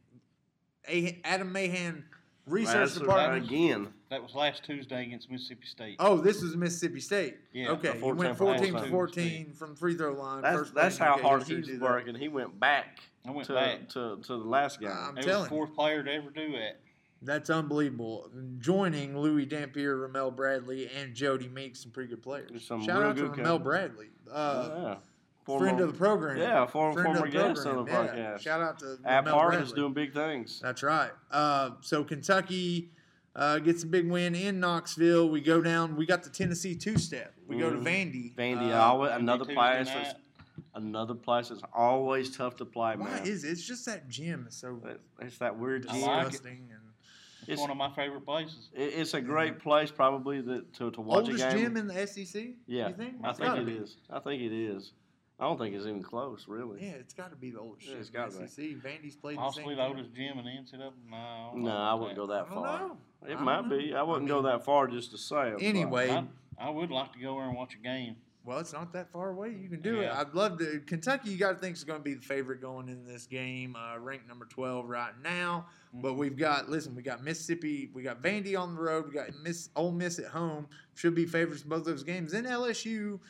A- 0.87 1.19
Adam 1.25 1.50
Mahan, 1.50 2.05
research 2.47 2.75
That's 2.75 2.95
department. 2.99 3.47
again. 3.47 3.88
That 4.11 4.23
was 4.23 4.35
last 4.35 4.64
Tuesday 4.64 5.02
against 5.05 5.31
Mississippi 5.31 5.67
State. 5.67 5.97
Oh, 5.99 6.19
this 6.19 6.43
was 6.43 6.57
Mississippi 6.57 7.00
State. 7.00 7.37
Yeah, 7.55 7.71
okay. 7.71 7.88
the 7.88 7.95
He 7.95 8.00
14 8.00 8.17
went 8.19 8.37
14 8.38 8.73
for 8.73 8.78
Tuesday. 8.81 8.90
14 8.90 9.52
from 9.55 9.76
free 9.76 9.95
throw 9.95 10.12
line. 10.12 10.43
That's 10.43 10.59
First 10.59 10.75
that's 10.75 10.99
how 10.99 11.17
in 11.17 11.23
hard 11.23 11.40
history 11.40 11.62
to 11.62 11.73
he's 11.73 11.81
working. 11.81 12.14
He 12.14 12.28
went 12.28 12.61
back 12.61 13.00
I 13.26 13.31
went 13.31 13.47
to, 13.49 13.55
back. 13.55 13.88
to 13.90 14.19
to 14.23 14.28
the 14.28 14.37
last 14.45 14.78
game. 14.81 14.90
I'm 14.90 15.14
He 15.14 15.17
was 15.21 15.26
telling 15.26 15.43
the 15.45 15.49
fourth 15.49 15.75
player 15.75 16.02
to 16.02 16.12
ever 16.12 16.28
do 16.31 16.52
that. 16.52 16.81
That's 17.23 17.49
unbelievable. 17.50 18.31
Joining 18.59 19.19
Louis 19.19 19.45
Dampier, 19.47 19.97
Ramel 19.97 20.31
Bradley, 20.31 20.88
and 20.88 21.14
Jody 21.14 21.49
Meeks, 21.49 21.81
some 21.83 21.90
pretty 21.90 22.11
good 22.11 22.23
players. 22.23 22.64
Some 22.64 22.85
Shout 22.85 23.02
out 23.02 23.17
to 23.17 23.23
good 23.28 23.38
Ramel. 23.38 23.59
Bradley. 23.59 24.07
Uh, 24.31 24.69
yeah. 24.76 24.95
Friend 25.59 25.81
of 25.81 25.93
the 25.93 25.99
program. 25.99 26.37
yeah, 26.37 26.67
former 26.67 26.93
Friend 26.95 27.09
of 27.09 27.17
former 27.17 27.31
the 27.31 27.55
guest 27.55 27.67
on 27.67 27.76
the 27.76 27.85
program, 27.85 28.17
yeah. 28.19 28.37
Shout 28.38 28.61
out 28.61 28.78
to 28.81 28.99
Ab 29.05 29.25
Ramel 29.26 29.38
Hartman's 29.38 29.69
Bradley. 29.71 29.81
doing 29.81 29.93
big 29.95 30.12
things. 30.12 30.61
That's 30.62 30.83
right. 30.83 31.11
Uh, 31.31 31.71
so 31.81 32.05
Kentucky 32.05 32.90
uh, 33.37 33.59
gets 33.61 33.85
a 33.85 33.87
big 33.87 34.11
win 34.11 34.35
in 34.35 34.59
Knoxville. 34.61 35.28
We 35.28 35.40
go 35.40 35.61
down. 35.62 35.97
We 35.97 36.07
got 36.07 36.23
the 36.25 36.31
Tennessee 36.31 36.75
two-step. 36.75 37.33
We 37.47 37.57
go 37.57 37.71
to 37.71 37.76
Mhm. 37.78 37.85
Vandy. 37.85 38.35
Vandy, 38.35 38.73
Uh, 38.73 38.83
always, 38.83 39.12
another 39.12 39.45
place 39.45 39.87
night. 39.87 39.95
that's 40.05 40.14
another 40.75 41.14
place 41.14 41.49
that's 41.50 41.62
always 41.73 42.37
tough 42.37 42.57
to 42.57 42.64
play, 42.64 42.97
why 42.97 43.07
man. 43.11 43.26
is 43.26 43.45
it? 43.45 43.50
It's 43.50 43.64
just 43.67 43.87
that 43.87 44.09
gym 44.09 44.47
is 44.49 44.57
so 44.57 44.81
It- 44.87 45.00
it's 45.21 45.38
that 45.38 45.57
weird 45.59 45.87
I 45.88 45.93
gym. 45.93 46.02
like 46.02 46.35
it. 46.35 46.45
and 46.45 46.59
It's, 47.43 47.52
It's- 47.55 47.59
one 47.61 47.71
of 47.71 47.76
my 47.78 47.90
favorite 47.95 48.25
places. 48.26 48.69
It, 48.75 48.93
it's 48.95 49.14
a 49.14 49.21
great 49.23 49.59
place, 49.61 49.90
probably 49.90 50.40
that 50.43 50.75
to, 50.75 50.90
to 50.90 51.00
watch 51.00 51.28
oldest 51.28 51.45
a 51.45 51.49
game. 51.50 51.59
gym 51.59 51.76
in 51.78 51.87
the 51.87 52.07
SEC. 52.07 52.57
yeah, 52.67 52.88
you 52.88 52.95
think? 52.95 53.14
I 53.25 53.31
It's 53.31 53.38
think 53.38 53.57
it 53.57 53.67
be. 53.67 53.73
is. 53.76 53.97
I 54.11 54.19
think 54.19 54.43
it 54.43 54.52
is. 54.52 54.93
I 55.40 55.45
don't 55.45 55.57
think 55.59 55.75
it's 55.75 55.87
even 55.87 56.02
close, 56.02 56.47
really. 56.49 56.85
Yeah, 56.85 56.92
it's 56.99 57.14
got 57.14 57.30
to 57.30 57.37
be 57.37 57.50
the 57.50 57.61
oldest 57.61 57.87
Yeah, 57.87 57.92
gym 57.92 58.00
it's 58.00 58.09
in 58.09 58.14
gotta 58.14 58.38
be. 58.40 58.47
SEC. 58.49 58.64
Vandy's 58.83 59.14
played 59.16 59.37
Possibly 59.37 59.75
the 59.75 59.83
the 59.83 59.87
same 59.88 59.97
oldest 59.97 60.14
gym 60.14 60.38
in 60.38 60.45
the 60.45 60.50
NCAA. 60.50 60.92
No, 61.11 61.52
No, 61.54 61.71
I 61.76 61.95
wouldn't 61.95 62.16
go 62.16 62.26
that. 62.26 62.49
go 62.50 62.59
I 62.64 62.73
that 62.73 62.78
don't 62.78 62.88
far. 62.88 62.88
know. 62.88 62.99
It 63.28 63.37
I 63.37 63.40
might 63.42 63.57
don't 63.57 63.68
know. 63.68 63.78
be. 63.78 63.95
I 63.95 64.02
wouldn't 64.02 64.26
I 64.26 64.28
go 64.28 64.42
mean- 64.42 64.45
that 64.52 64.64
far 64.64 64.88
just 64.88 65.11
to 65.12 65.18
say 65.18 65.49
it. 65.50 65.52
but- 65.54 65.62
Anyway, 65.62 66.11
I, 66.11 66.25
I 66.59 66.71
would 66.71 66.90
like 66.90 67.12
to 67.12 67.18
go 67.21 67.35
there 67.38 67.45
and 67.49 67.57
watch 67.57 67.75
a 67.75 67.78
game. 67.78 68.16
Well, 68.45 68.59
it's 68.61 68.73
not 68.73 68.92
that 68.95 69.12
far 69.12 69.28
away. 69.30 69.50
You 69.50 69.68
can 69.68 69.83
do 69.83 70.00
it. 70.00 70.04
Yeah. 70.04 70.18
I'd 70.21 70.33
love 70.35 70.59
to. 70.59 70.80
Kentucky, 70.87 71.30
you 71.30 71.37
got 71.37 71.52
to 71.52 71.59
think 71.59 71.76
is 71.76 71.85
going 71.85 72.00
to 72.00 72.04
be 72.04 72.14
the 72.14 72.23
favorite 72.23 72.62
going 72.62 72.88
in 72.88 73.04
this 73.04 73.26
game, 73.26 73.76
uh, 73.76 73.99
ranked 73.99 74.26
number 74.26 74.47
twelve 74.47 74.88
right 74.88 75.12
now. 75.23 75.66
But 75.92 76.09
Mm-hmm. 76.11 76.18
we've 76.18 76.37
got 76.37 76.68
listen, 76.68 76.95
we 76.95 77.02
got 77.02 77.23
Mississippi, 77.23 77.90
we 77.95 78.02
got 78.02 78.23
Vandy 78.23 78.59
on 78.59 78.75
the 78.75 78.80
road, 78.80 79.07
we 79.07 79.12
got 79.14 79.28
Miss 79.42 79.68
Ole 79.76 79.92
Miss 79.92 80.18
at 80.18 80.26
home. 80.26 80.66
Should 80.95 81.14
be 81.14 81.26
favorites 81.26 81.62
in 81.62 81.68
both 81.68 81.85
those 81.85 82.02
games. 82.02 82.33
Then 82.33 82.45
LSU, 82.45 83.21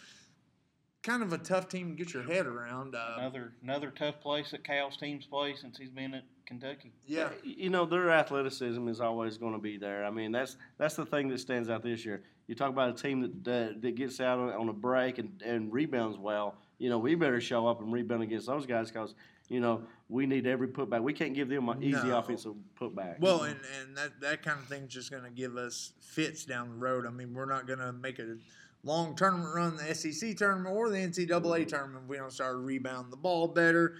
kind 1.09 1.23
of 1.23 1.33
a 1.33 1.39
tough 1.39 1.69
team 1.69 1.91
to 1.97 2.05
get 2.05 2.13
your 2.13 2.23
head 2.23 2.47
around. 2.47 2.95
Uh, 2.95 3.15
Another 3.19 3.53
another 3.63 3.91
tough 3.91 4.21
place 4.21 4.51
that 4.51 4.63
Cal's 4.65 4.97
team's 4.97 5.25
played 5.27 5.57
since 5.59 5.79
he's 5.79 5.91
been 5.91 6.15
at 6.15 6.25
Kentucky. 6.47 6.93
yeah, 7.07 7.29
you 7.43 7.71
know 7.71 7.85
their 7.87 8.11
athleticism 8.11 8.87
is 8.89 9.01
always 9.01 9.37
going 9.39 9.53
to 9.55 9.59
be 9.59 9.77
there. 9.77 10.05
I 10.05 10.11
mean 10.11 10.33
that's 10.33 10.57
that's 10.79 10.97
the 10.97 11.07
thing 11.07 11.29
that 11.29 11.39
stands 11.41 11.69
out 11.71 11.83
this 11.83 12.05
year. 12.05 12.23
You 12.47 12.55
talk 12.55 12.71
about 12.71 12.91
a 12.91 13.03
team 13.03 13.21
that 13.23 13.45
that, 13.45 13.83
that 13.83 13.95
gets 13.97 14.21
out 14.21 14.39
on, 14.39 14.51
on 14.53 14.69
a 14.69 14.73
break 14.73 15.19
and, 15.19 15.31
and 15.45 15.73
rebounds 15.73 16.19
well. 16.19 16.55
You 16.79 16.91
know 16.91 16.99
we 16.99 17.15
better 17.15 17.41
show 17.41 17.67
up 17.67 17.81
and 17.81 17.93
rebound 17.93 18.23
against 18.23 18.47
those 18.47 18.67
guys 18.67 18.91
because 18.91 19.15
you 19.49 19.61
know 19.61 19.83
we 20.09 20.27
need 20.27 20.47
every 20.47 20.69
putback. 20.69 21.03
We 21.03 21.13
can't 21.13 21.35
give 21.35 21.49
them 21.49 21.69
an 21.69 21.83
easy 21.83 22.09
No. 22.09 22.19
offensive 22.19 22.55
putback. 22.81 23.21
Well, 23.21 23.43
and, 23.43 23.59
and 23.81 23.95
that, 23.97 24.19
that 24.23 24.43
kind 24.43 24.59
of 24.59 24.65
thing's 24.67 24.91
just 24.93 25.11
going 25.11 25.25
to 25.25 25.31
give 25.31 25.57
us 25.59 25.93
fits 26.01 26.47
down 26.47 26.71
the 26.71 26.77
road. 26.77 27.07
I 27.07 27.11
mean, 27.11 27.35
we're 27.35 27.45
not 27.45 27.67
going 27.67 27.81
to 27.81 27.93
make 27.93 28.19
a 28.19 28.39
long 28.85 29.15
tournament 29.17 29.55
run, 29.55 29.77
the 29.77 29.95
SEC 29.95 30.37
tournament 30.37 30.75
or 30.75 30.89
the 30.89 30.99
NCAA 30.99 31.67
tournament, 31.67 32.05
if 32.05 32.09
we 32.09 32.17
don't 32.17 32.33
start 32.33 32.57
rebounding 32.57 33.11
the 33.11 33.17
ball 33.17 33.49
better. 33.49 33.97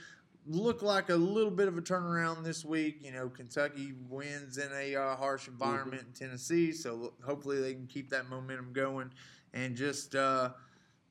Look 0.47 0.83
like 0.83 1.11
a 1.11 1.15
little 1.15 1.51
bit 1.51 1.69
of 1.69 1.77
a 1.77 1.83
turnaround 1.83 2.43
this 2.43 2.65
week. 2.65 3.01
You 3.03 3.13
know, 3.13 3.29
Kentucky 3.29 3.93
wins 4.09 4.57
in 4.57 4.71
a 4.75 4.97
uh, 4.97 5.17
harsh 5.17 5.47
environment 5.47 6.03
in 6.07 6.13
Tennessee, 6.15 6.73
so 6.73 7.13
hopefully 7.23 7.61
they 7.61 7.75
can 7.75 7.87
keep 7.87 8.09
that 8.11 8.31
momentum 8.31 8.73
going 8.73 9.11
and 9.53 9.77
just 9.77 10.15
uh, 10.15 10.51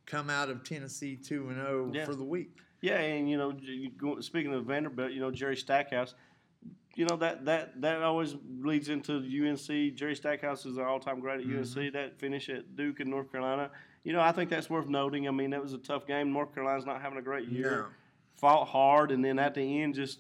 come 0.08 0.32
out 0.32 0.50
of 0.50 0.64
Tennessee 0.64 1.16
two 1.16 1.50
and 1.50 1.58
zero 1.58 2.06
for 2.06 2.16
the 2.16 2.24
week. 2.24 2.58
Yeah, 2.82 3.00
and 3.00 3.30
you 3.30 3.38
know, 3.38 4.20
speaking 4.22 4.54
of 4.54 4.66
Vanderbilt, 4.66 5.12
you 5.12 5.20
know 5.20 5.30
Jerry 5.30 5.58
Stackhouse, 5.58 6.16
you 6.98 7.06
know 7.06 7.16
that 7.18 7.46
that 7.46 7.80
that 7.82 8.02
always 8.02 8.36
leads 8.60 8.90
into 8.90 9.14
UNC. 9.18 9.96
Jerry 9.96 10.16
Stackhouse 10.16 10.66
is 10.66 10.78
an 10.78 10.84
all-time 10.84 11.20
great 11.20 11.42
at 11.42 11.46
Mm-hmm. 11.48 11.80
UNC. 11.80 11.94
That 11.94 12.20
finish 12.20 12.50
at 12.50 12.76
Duke 12.76 13.00
in 13.00 13.10
North 13.10 13.32
Carolina, 13.32 13.70
you 14.04 14.14
know, 14.14 14.20
I 14.22 14.32
think 14.32 14.50
that's 14.50 14.70
worth 14.70 14.88
noting. 14.88 15.28
I 15.28 15.32
mean, 15.32 15.52
that 15.52 15.62
was 15.62 15.74
a 15.74 15.78
tough 15.78 16.08
game. 16.08 16.34
North 16.34 16.54
Carolina's 16.54 16.86
not 16.86 17.02
having 17.02 17.18
a 17.20 17.22
great 17.22 17.48
year. 17.48 17.70
No. 17.70 17.86
Fought 18.38 18.66
hard, 18.68 19.12
and 19.12 19.24
then 19.24 19.40
at 19.40 19.54
the 19.56 19.82
end, 19.82 19.96
just 19.96 20.20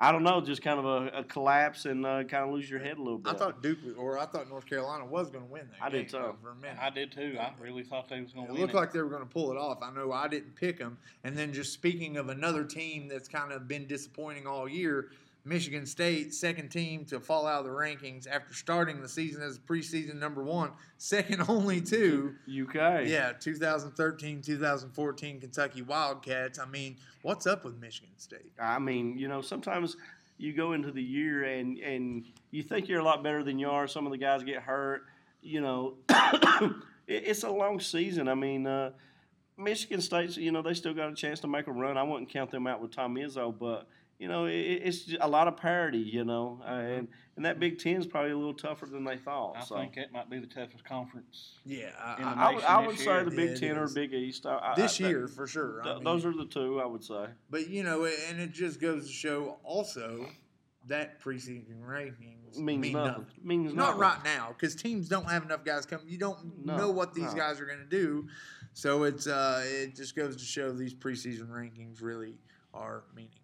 I 0.00 0.12
don't 0.12 0.22
know, 0.22 0.40
just 0.40 0.62
kind 0.62 0.78
of 0.78 0.84
a, 0.84 1.18
a 1.18 1.24
collapse 1.24 1.84
and 1.84 2.06
uh, 2.06 2.22
kind 2.24 2.44
of 2.44 2.50
lose 2.50 2.70
your 2.70 2.78
head 2.78 2.98
a 2.98 3.02
little 3.02 3.18
bit. 3.18 3.34
I 3.34 3.36
thought 3.36 3.62
Duke, 3.62 3.78
or 3.96 4.16
I 4.18 4.26
thought 4.26 4.48
North 4.48 4.64
Carolina 4.66 5.04
was 5.04 5.28
going 5.28 5.44
to 5.44 5.50
win 5.50 5.68
that 5.72 5.84
I 5.84 5.90
game 5.90 6.02
did 6.02 6.10
too. 6.10 6.34
for 6.40 6.50
a 6.50 6.54
minute. 6.54 6.78
I 6.80 6.90
did 6.90 7.10
too. 7.10 7.36
I 7.40 7.52
really 7.60 7.82
thought 7.82 8.08
they 8.08 8.20
was 8.20 8.32
going 8.32 8.46
to 8.46 8.52
win 8.52 8.60
looked 8.60 8.72
it. 8.72 8.74
Looked 8.76 8.86
like 8.86 8.92
they 8.92 9.00
were 9.00 9.08
going 9.08 9.22
to 9.22 9.28
pull 9.28 9.50
it 9.50 9.56
off. 9.56 9.78
I 9.82 9.90
know 9.90 10.12
I 10.12 10.28
didn't 10.28 10.54
pick 10.54 10.78
them. 10.78 10.98
And 11.24 11.36
then 11.36 11.52
just 11.52 11.72
speaking 11.72 12.16
of 12.16 12.28
another 12.28 12.64
team 12.64 13.08
that's 13.08 13.28
kind 13.28 13.50
of 13.52 13.66
been 13.66 13.86
disappointing 13.88 14.46
all 14.46 14.68
year, 14.68 15.10
Michigan 15.48 15.86
State, 15.86 16.34
second 16.34 16.68
team 16.68 17.04
to 17.06 17.18
fall 17.18 17.46
out 17.46 17.60
of 17.60 17.64
the 17.64 17.70
rankings 17.70 18.26
after 18.30 18.52
starting 18.52 19.00
the 19.00 19.08
season 19.08 19.42
as 19.42 19.58
preseason 19.58 20.16
number 20.16 20.42
one, 20.42 20.70
second 20.98 21.44
only 21.48 21.80
to, 21.80 22.34
UK. 22.46 23.06
yeah, 23.06 23.32
2013, 23.38 24.42
2014 24.42 25.40
Kentucky 25.40 25.82
Wildcats. 25.82 26.58
I 26.58 26.66
mean, 26.66 26.96
what's 27.22 27.46
up 27.46 27.64
with 27.64 27.78
Michigan 27.78 28.18
State? 28.18 28.52
I 28.60 28.78
mean, 28.78 29.16
you 29.16 29.28
know, 29.28 29.40
sometimes 29.40 29.96
you 30.36 30.52
go 30.52 30.72
into 30.72 30.92
the 30.92 31.02
year 31.02 31.44
and 31.44 31.78
and 31.78 32.24
you 32.50 32.62
think 32.62 32.88
you're 32.88 33.00
a 33.00 33.04
lot 33.04 33.22
better 33.22 33.42
than 33.42 33.58
you 33.58 33.68
are. 33.68 33.88
Some 33.88 34.06
of 34.06 34.12
the 34.12 34.18
guys 34.18 34.42
get 34.44 34.62
hurt. 34.62 35.02
You 35.42 35.60
know, 35.60 35.94
it's 37.06 37.42
a 37.42 37.50
long 37.50 37.80
season. 37.80 38.28
I 38.28 38.34
mean, 38.34 38.66
uh, 38.66 38.90
Michigan 39.56 40.00
State's 40.00 40.36
you 40.36 40.52
know 40.52 40.62
they 40.62 40.74
still 40.74 40.94
got 40.94 41.10
a 41.10 41.14
chance 41.14 41.40
to 41.40 41.48
make 41.48 41.66
a 41.66 41.72
run. 41.72 41.96
I 41.96 42.02
wouldn't 42.02 42.30
count 42.30 42.50
them 42.50 42.66
out 42.66 42.80
with 42.80 42.92
Tom 42.92 43.16
Izzo, 43.16 43.56
but 43.56 43.88
you 44.18 44.28
know 44.28 44.46
it, 44.46 44.52
it's 44.52 45.14
a 45.20 45.28
lot 45.28 45.48
of 45.48 45.56
parity. 45.56 45.98
You 45.98 46.24
know, 46.24 46.60
uh, 46.66 46.70
and 46.72 47.08
and 47.36 47.44
that 47.44 47.60
Big 47.60 47.78
Ten 47.78 47.96
is 48.00 48.06
probably 48.06 48.32
a 48.32 48.36
little 48.36 48.54
tougher 48.54 48.86
than 48.86 49.04
they 49.04 49.16
thought. 49.16 49.56
I 49.56 49.64
so. 49.64 49.76
think 49.76 49.94
that 49.94 50.12
might 50.12 50.28
be 50.28 50.38
the 50.38 50.46
toughest 50.46 50.84
conference. 50.84 51.54
Yeah, 51.64 51.90
In 52.18 52.24
I, 52.24 52.32
the 52.34 52.40
I, 52.40 52.50
I 52.50 52.54
would, 52.54 52.64
I 52.64 52.86
would 52.86 52.98
say 52.98 53.22
the 53.24 53.30
Big 53.30 53.50
it 53.50 53.60
Ten 53.60 53.76
or. 53.78 53.88
Big 53.88 54.12
East. 54.12 54.44
I, 54.46 54.58
I, 54.58 54.74
this 54.76 55.00
I- 55.00 55.08
year 55.08 55.28
for 55.28 55.46
sure. 55.46 55.80
I 55.82 55.84
th- 55.84 55.94
mean, 55.96 56.04
those 56.04 56.24
are 56.26 56.32
the 56.32 56.46
two 56.46 56.80
I 56.80 56.86
would 56.86 57.04
say. 57.04 57.26
But 57.50 57.68
you 57.68 57.82
know, 57.84 58.04
and 58.06 58.40
it 58.40 58.52
just 58.52 58.80
goes 58.80 59.06
to 59.06 59.12
show 59.12 59.58
also 59.64 60.26
that 60.86 61.20
preseason 61.20 61.82
rankings 61.86 62.56
Means 62.58 62.80
mean 62.82 62.92
nothing. 62.94 63.12
nothing. 63.12 63.26
Means 63.44 63.74
Not 63.74 63.98
nothing. 63.98 64.00
right 64.00 64.18
now, 64.24 64.48
because 64.48 64.74
teams 64.74 65.06
don't 65.08 65.28
have 65.30 65.42
enough 65.44 65.62
guys 65.64 65.84
coming. 65.84 66.08
You 66.08 66.16
don't 66.18 66.64
No, 66.64 66.76
know 66.76 66.90
what 66.90 67.12
these 67.14 67.32
no. 67.34 67.38
guys 67.38 67.60
are 67.60 67.66
going 67.66 67.78
to 67.80 67.84
do, 67.84 68.26
so 68.72 69.02
it's 69.04 69.26
uh, 69.26 69.62
it 69.66 69.94
just 69.94 70.16
goes 70.16 70.34
to 70.36 70.44
show 70.44 70.72
these 70.72 70.94
preseason 70.94 71.48
rankings 71.50 72.00
really 72.02 72.38
are 72.72 73.04
meaningless. 73.14 73.38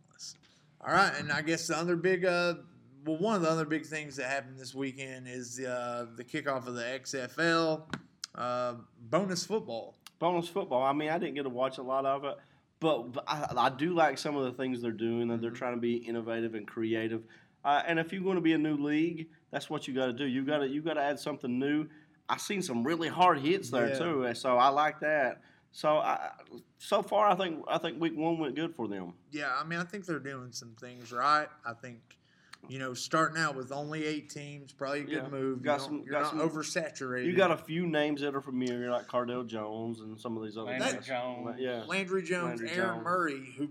All 0.87 0.93
right, 0.93 1.13
and 1.19 1.33
I 1.33 1.41
guess 1.43 1.67
the 1.67 1.77
other 1.79 1.97
big, 1.97 2.25
uh, 2.27 2.55
well, 3.07 3.17
one 3.19 3.37
of 3.37 3.43
the 3.43 3.49
other 3.49 3.65
big 3.65 3.87
things 3.87 4.17
that 4.17 4.27
happened 4.29 4.59
this 4.59 4.75
weekend 4.75 5.27
is 5.27 5.59
uh, 5.61 6.07
the 6.17 6.25
kickoff 6.25 6.67
of 6.67 6.75
the 6.75 6.83
XFL 6.83 7.83
uh, 8.35 8.75
bonus 9.01 9.47
football. 9.47 9.97
bonus 10.19 10.49
football. 10.49 10.83
I 10.83 10.93
mean, 10.93 11.09
I 11.11 11.19
didn't 11.19 11.35
get 11.35 11.45
to 11.45 11.49
watch 11.49 11.79
a 11.79 11.83
lot 11.83 12.05
of 12.05 12.25
it, 12.25 12.37
but, 12.81 13.13
but 13.13 13.25
I, 13.27 13.47
I 13.57 13.69
do 13.71 13.95
like 13.95 14.19
some 14.19 14.37
of 14.37 14.45
the 14.45 14.53
things 14.53 14.83
they're 14.83 14.91
doing, 14.93 15.31
and 15.31 15.43
they're 15.43 15.51
Mhm. 15.51 15.57
trying 15.57 15.75
to 15.75 15.81
be 15.81 15.97
innovative 15.97 16.55
and 16.55 16.67
creative. 16.67 17.23
Uh, 17.65 17.83
and 17.87 17.99
if 17.99 18.13
you're 18.13 18.23
going 18.23 18.37
to 18.37 18.43
be 18.43 18.53
a 18.53 18.59
new 18.59 18.77
league, 18.77 19.29
that's 19.51 19.71
what 19.71 19.89
you 19.89 19.95
got 19.95 20.07
to 20.07 20.13
do. 20.13 20.27
You 20.27 20.45
got 20.45 20.59
to 20.59 20.69
you 20.69 20.83
got 20.83 20.95
to 20.95 21.03
add 21.03 21.19
something 21.19 21.59
new. 21.59 21.87
I 22.29 22.37
seen 22.37 22.61
some 22.61 22.85
really 22.85 23.09
hard 23.09 23.39
hits 23.39 23.71
there 23.71 23.89
Yeah. 23.89 23.99
too, 23.99 24.35
so 24.35 24.59
I 24.59 24.69
like 24.69 25.01
that. 25.01 25.41
So 25.77 25.97
I, 25.97 26.31
so 26.79 27.03
far, 27.03 27.29
I 27.29 27.35
think 27.35 27.65
I 27.67 27.79
think 27.79 28.01
week 28.01 28.17
one 28.17 28.39
went 28.39 28.55
good 28.55 28.77
for 28.77 28.87
them. 28.87 29.13
Yeah, 29.33 29.53
I 29.61 29.65
mean, 29.65 29.81
I 29.81 29.83
think 29.83 30.07
they're 30.07 30.21
doing 30.21 30.53
some 30.53 30.77
things 30.81 31.11
right. 31.11 31.49
I 31.67 31.73
think, 31.73 31.99
you 32.69 32.79
know, 32.79 32.95
starting 32.95 33.37
out 33.43 33.57
with 33.57 33.73
only 33.73 34.05
eight 34.07 34.31
teams, 34.31 34.73
probably 34.73 35.01
a 35.01 35.05
good 35.05 35.13
Yeah. 35.25 35.29
move. 35.29 35.63
Got 35.65 35.81
you 35.81 35.85
some, 35.85 36.03
you're 36.05 36.13
got 36.13 36.21
not 36.23 36.31
some- 36.31 36.49
oversaturated. 36.49 37.27
You 37.27 37.35
got 37.35 37.51
a 37.51 37.57
few 37.57 37.89
names 37.89 38.21
that 38.21 38.37
are 38.37 38.41
familiar, 38.41 38.89
like 38.89 39.09
Cardale 39.09 39.45
Jones 39.45 39.99
and 39.99 40.17
some 40.17 40.37
of 40.37 40.45
these 40.45 40.57
other 40.57 40.71
Landry 40.71 40.93
guys. 40.93 41.07
Jones. 41.09 41.57
Yeah, 41.59 41.83
Landry 41.89 42.23
Jones, 42.23 42.61
Landry 42.61 42.71
Aaron 42.79 42.95
Jones. 42.95 43.05
Murray, 43.05 43.55
who 43.59 43.71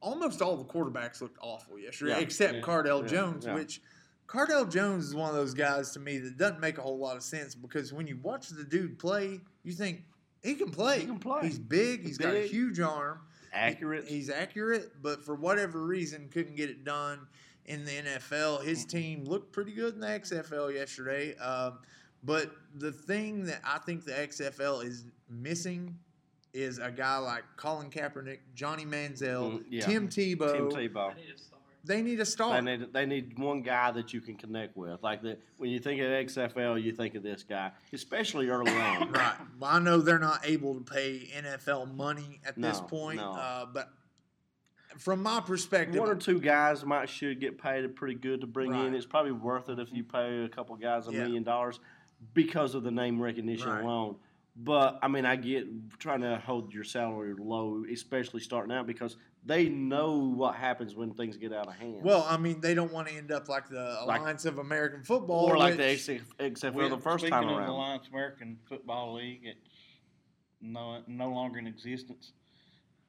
almost 0.00 0.42
all 0.42 0.56
the 0.56 0.64
quarterbacks 0.64 1.20
looked 1.20 1.38
awful 1.40 1.78
yesterday, 1.78 2.12
Yeah. 2.12 2.18
except 2.18 2.54
Yeah. 2.54 2.60
Cardale 2.62 3.02
Yeah. 3.02 3.06
Jones, 3.08 3.46
Yeah. 3.46 3.54
which 3.54 3.80
Cardale 4.26 4.68
Jones 4.68 5.04
is 5.06 5.14
one 5.14 5.28
of 5.30 5.36
those 5.36 5.54
guys 5.54 5.92
to 5.92 6.00
me 6.00 6.18
that 6.18 6.36
doesn't 6.36 6.58
make 6.60 6.78
a 6.78 6.82
whole 6.82 6.98
lot 6.98 7.16
of 7.16 7.22
sense 7.22 7.54
because 7.54 7.92
when 7.92 8.08
you 8.08 8.16
watch 8.20 8.48
the 8.48 8.64
dude 8.64 8.98
play, 8.98 9.40
you 9.62 9.72
think 9.72 10.02
he 10.42 10.54
can 10.54 10.70
play. 10.70 11.00
He 11.00 11.06
can 11.06 11.18
play. 11.18 11.42
He's 11.42 11.58
big. 11.58 12.04
he's 12.06 12.18
got 12.18 12.34
a 12.34 12.46
huge 12.46 12.80
arm. 12.80 13.20
accurate. 13.52 14.06
He's 14.06 14.30
accurate, 14.30 14.92
but 15.02 15.24
for 15.24 15.34
whatever 15.34 15.84
reason, 15.84 16.28
couldn't 16.32 16.56
get 16.56 16.70
it 16.70 16.84
done 16.84 17.26
in 17.66 17.84
the 17.84 17.90
NFL. 17.92 18.64
His 18.64 18.84
team 18.84 19.24
looked 19.24 19.52
pretty 19.52 19.72
good 19.72 19.94
in 19.94 20.00
the 20.00 20.06
XFL 20.06 20.72
yesterday. 20.74 21.36
Um, 21.36 21.78
but 22.22 22.50
the 22.76 22.92
thing 22.92 23.44
that 23.46 23.60
I 23.64 23.78
think 23.78 24.04
the 24.04 24.12
XFL 24.12 24.84
is 24.84 25.04
missing 25.28 25.96
is 26.52 26.78
a 26.78 26.90
guy 26.90 27.16
like 27.18 27.44
Colin 27.56 27.90
Kaepernick, 27.90 28.38
Johnny 28.54 28.84
Manziel, 28.84 29.52
Mm, 29.60 29.64
yeah. 29.70 29.86
Tim 29.86 30.08
Tebow. 30.08 30.52
Tim 30.52 30.68
Tebow. 30.70 31.12
They 31.82 32.02
need 32.02 32.20
a 32.20 32.26
star. 32.26 32.60
They 32.60 32.76
need 32.76 32.92
they 32.92 33.06
need 33.06 33.38
one 33.38 33.62
guy 33.62 33.90
that 33.92 34.12
you 34.12 34.20
can 34.20 34.36
connect 34.36 34.76
with. 34.76 35.02
Like 35.02 35.22
the 35.22 35.38
when 35.56 35.70
you 35.70 35.78
think 35.78 36.00
of 36.00 36.06
XFL, 36.08 36.82
you 36.82 36.92
think 36.92 37.14
of 37.14 37.22
this 37.22 37.42
guy, 37.42 37.72
especially 37.92 38.48
early 38.50 38.72
on. 38.72 39.10
Right. 39.12 39.34
Well, 39.58 39.70
I 39.70 39.78
know 39.78 39.98
they're 39.98 40.18
not 40.18 40.40
able 40.46 40.74
to 40.74 40.80
pay 40.80 41.30
NFL 41.36 41.94
money 41.94 42.40
at 42.44 42.60
this 42.60 42.80
point, 42.80 43.16
no. 43.16 43.32
uh, 43.32 43.66
but 43.72 43.90
from 44.98 45.22
my 45.22 45.40
perspective, 45.40 46.00
One 46.00 46.10
or 46.10 46.16
two 46.16 46.40
guys 46.40 46.84
might 46.84 47.08
should 47.08 47.40
get 47.40 47.56
paid 47.62 47.94
pretty 47.96 48.16
good 48.16 48.40
to 48.42 48.46
bring 48.46 48.74
in. 48.74 48.94
It's 48.94 49.06
probably 49.06 49.32
worth 49.32 49.68
it 49.68 49.78
if 49.78 49.92
you 49.92 50.04
pay 50.04 50.44
a 50.44 50.48
couple 50.48 50.76
guys 50.76 51.06
a 51.08 51.12
Yeah. 51.12 51.24
million 51.24 51.42
dollars 51.44 51.80
because 52.34 52.74
of 52.74 52.82
the 52.82 52.90
name 52.90 53.20
recognition 53.20 53.68
Right. 53.70 53.82
alone. 53.84 54.16
But 54.56 54.98
I 55.02 55.08
mean, 55.08 55.24
I 55.24 55.36
get 55.36 55.66
trying 55.98 56.20
to 56.22 56.38
hold 56.44 56.72
your 56.74 56.84
salary 56.84 57.34
low, 57.38 57.84
especially 57.90 58.40
starting 58.40 58.72
out, 58.74 58.86
because 58.86 59.16
they 59.46 59.68
know 59.68 60.18
what 60.18 60.54
happens 60.54 60.94
when 60.94 61.14
things 61.14 61.36
get 61.38 61.52
out 61.52 61.66
of 61.68 61.74
hand. 61.74 62.02
well, 62.02 62.26
I 62.28 62.36
mean, 62.36 62.60
they 62.60 62.74
don't 62.74 62.92
want 62.92 63.08
to 63.08 63.14
end 63.14 63.32
up 63.32 63.48
like 63.48 63.68
the 63.68 64.02
Like- 64.06 64.20
Alliance 64.20 64.44
of 64.44 64.58
American 64.58 65.02
Football, 65.02 65.46
or 65.46 65.56
like 65.56 65.76
the 65.76 65.84
which- 65.84 66.00
XF 66.08 66.22
XFL 66.38 66.74
Well, 66.74 66.88
the 66.90 66.98
first 66.98 67.22
speaking 67.22 67.30
time 67.32 67.44
of 67.48 67.54
the 67.54 67.60
around. 67.60 67.68
Alliance 67.70 68.08
American 68.08 68.58
Football 68.68 69.14
League, 69.14 69.40
it's 69.44 69.68
no 70.60 71.02
no 71.06 71.30
longer 71.30 71.58
in 71.58 71.66
existence. 71.66 72.32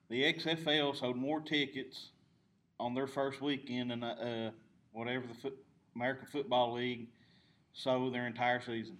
The 0.09 0.23
XFL 0.23 0.95
sold 0.95 1.17
more 1.17 1.41
tickets 1.41 2.11
on 2.79 2.93
their 2.93 3.07
first 3.07 3.41
weekend 3.41 3.91
than 3.91 4.03
uh, 4.03 4.51
whatever 4.93 5.25
the 5.27 5.33
foot, 5.33 5.57
American 5.95 6.27
Football 6.27 6.73
League 6.73 7.07
sold 7.73 8.13
their 8.13 8.27
entire 8.27 8.61
season. 8.61 8.97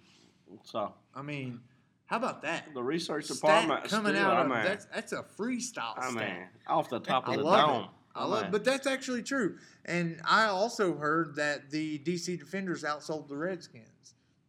So 0.64 0.92
I 1.14 1.22
mean, 1.22 1.60
how 2.06 2.16
about 2.16 2.42
that? 2.42 2.74
the 2.74 2.82
research 2.82 3.24
Stat 3.26 3.36
department 3.36 3.84
coming 3.90 4.14
still, 4.14 4.26
out 4.26 4.36
I 4.36 4.40
of 4.42 4.48
mean, 4.48 4.62
that's 4.64 4.84
that's 4.86 5.12
a 5.12 5.22
freestyle 5.38 5.96
I 5.96 6.10
stat. 6.10 6.14
mean, 6.14 6.46
off 6.66 6.88
the 6.90 7.00
top 7.00 7.26
of 7.26 7.34
I 7.34 7.36
the 7.36 7.42
love 7.42 7.68
dome. 7.68 7.82
it. 7.84 7.90
I 8.14 8.26
love, 8.26 8.50
but 8.50 8.62
that's 8.64 8.86
actually 8.86 9.22
true. 9.22 9.56
And 9.86 10.20
I 10.26 10.44
also 10.46 10.94
heard 10.96 11.36
that 11.36 11.70
the 11.70 11.98
DC 12.00 12.38
Defenders 12.38 12.82
outsold 12.84 13.28
the 13.28 13.36
Redskins. 13.38 13.86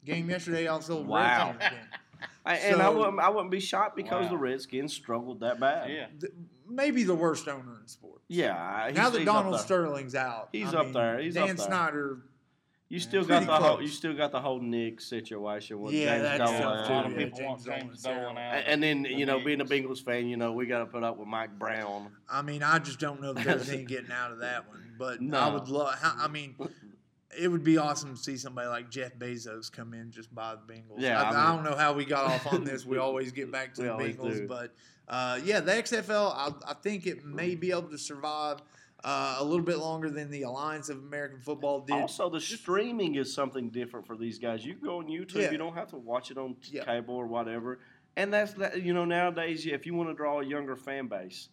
Game 0.04 0.30
yesterday 0.30 0.66
outsold 0.66 1.06
Wow. 1.06 1.56
Redskins. 1.58 1.72
Again. 1.72 1.88
I, 2.46 2.56
and 2.58 2.82
I 2.82 2.90
wouldn't 2.90 3.20
I 3.20 3.30
wouldn't 3.30 3.52
be 3.52 3.62
shocked 3.62 3.96
because 3.96 4.30
the 4.30 4.38
Redskins 4.38 4.94
struggled 4.94 5.40
that 5.42 5.62
bad. 5.62 5.90
Yeah. 5.90 6.08
th- 6.20 6.34
maybe 6.68 7.04
the 7.04 7.16
worst 7.16 7.48
owner 7.48 7.80
in 7.82 7.88
sports. 7.88 8.26
Yeah. 8.28 8.92
Now 8.94 9.10
that 9.10 9.24
Donald. 9.24 9.60
Sterling's 9.62 10.14
out, 10.16 10.50
He's 10.52 10.74
I 10.74 10.80
up 10.80 10.86
mean, 10.86 10.94
there. 10.94 11.20
He's 11.20 11.38
up 11.38 11.48
Dan 11.48 11.56
there. 11.56 11.66
Snyder. 11.66 12.18
You 12.94 13.00
still 13.00 13.26
Pretty 13.26 13.46
got 13.48 13.60
the 13.60 13.66
whole 13.66 13.76
close. 13.78 13.82
you 13.82 13.94
still 13.96 14.14
got 14.14 14.32
the 14.32 14.40
whole 14.40 14.60
Nick 14.60 15.02
situation 15.02 15.80
with 15.82 15.94
Yeah, 15.94 16.12
James 16.18 16.24
that's 16.24 16.52
Dolan. 16.52 16.62
a 16.62 16.66
lot 16.94 17.06
of 17.08 17.12
too. 17.14 17.18
people 17.18 17.40
Yeah, 17.40 17.48
want 17.48 17.64
James 17.66 17.82
James 17.82 18.02
Dolan's 18.04 18.22
Dolan 18.24 18.38
out. 18.38 18.54
And 18.56 18.68
and 18.68 18.84
then 18.84 19.06
you 19.20 19.26
know, 19.26 19.40
being 19.44 19.62
a 19.62 19.66
Bengals. 19.66 19.86
Bengals 19.86 20.04
fan, 20.06 20.28
you 20.28 20.38
know 20.38 20.52
we 20.54 20.68
got 20.68 20.80
to 20.80 20.86
put 20.86 21.04
up 21.04 21.18
with 21.18 21.28
Mike 21.28 21.58
Brown. 21.58 22.10
I 22.30 22.44
mean, 22.44 22.62
I 22.62 22.78
just 22.78 23.00
don't 23.00 23.20
know 23.20 23.32
if 23.32 23.44
there's 23.44 23.70
any 23.70 23.84
getting 23.86 24.12
out 24.12 24.32
of 24.32 24.40
that 24.42 24.68
one. 24.68 24.94
But 25.00 25.20
I 25.22 25.24
No. 25.24 25.54
would 25.56 25.70
love. 25.70 25.96
I 26.04 26.28
mean, 26.28 26.56
it 27.36 27.48
would 27.48 27.64
be 27.64 27.78
awesome 27.80 28.16
to 28.16 28.22
see 28.22 28.38
somebody 28.38 28.68
like 28.68 28.92
Jeff 28.92 29.16
Bezos 29.18 29.72
come 29.72 29.96
in 29.96 30.12
just 30.12 30.34
buy 30.36 30.54
the 30.56 30.72
Bengals. 30.74 31.00
Yeah, 31.00 31.20
I, 31.20 31.32
I 31.32 31.50
I 31.50 31.56
don't 31.56 31.64
know 31.64 31.76
how 31.76 31.94
we 31.94 32.06
got 32.06 32.26
off 32.26 32.46
on 32.54 32.64
this. 32.64 32.86
We 32.86 33.00
always 33.00 33.32
get 33.32 33.52
back 33.52 33.74
to 33.74 33.82
We 33.82 33.88
the 33.88 33.94
always 33.94 34.16
Bengals, 34.18 34.34
do. 34.42 34.48
but 34.48 34.72
uh, 35.08 35.40
yeah, 35.44 35.62
the 35.62 35.72
XFL. 35.72 36.32
I, 36.36 36.52
I 36.68 36.74
think 36.76 37.08
it 37.08 37.26
may 37.26 37.56
be 37.56 37.72
able 37.72 37.90
to 37.90 37.98
survive 37.98 38.60
uh, 39.04 39.38
a 39.40 39.44
little 39.44 39.66
bit 39.66 39.78
longer 39.80 40.10
than 40.10 40.30
the 40.32 40.44
Alliance 40.44 40.90
of 40.90 40.98
American 40.98 41.40
Football 41.42 41.82
did. 41.82 41.94
Also, 41.96 42.30
the 42.30 42.40
streaming 42.40 43.16
is 43.16 43.34
something 43.34 43.70
different 43.70 44.08
for 44.08 44.16
these 44.16 44.40
guys. 44.40 44.66
You 44.66 44.76
can 44.76 44.84
go 44.86 45.00
on 45.00 45.08
YouTube. 45.08 45.42
Yeah. 45.42 45.52
You 45.52 45.58
don't 45.58 45.76
have 45.76 45.90
to 45.90 45.98
watch 45.98 46.32
it 46.32 46.38
on 46.38 46.56
Yeah. 46.64 46.86
cable 46.86 47.16
or 47.16 47.28
whatever. 47.28 47.80
And 48.16 48.34
that's 48.34 48.54
that. 48.54 48.82
You 48.82 48.94
know, 48.94 49.06
nowadays, 49.06 49.66
if 49.66 49.86
you 49.86 49.94
want 49.94 50.10
to 50.10 50.16
draw 50.16 50.40
a 50.40 50.46
younger 50.46 50.76
fan 50.76 51.08
base, 51.08 51.50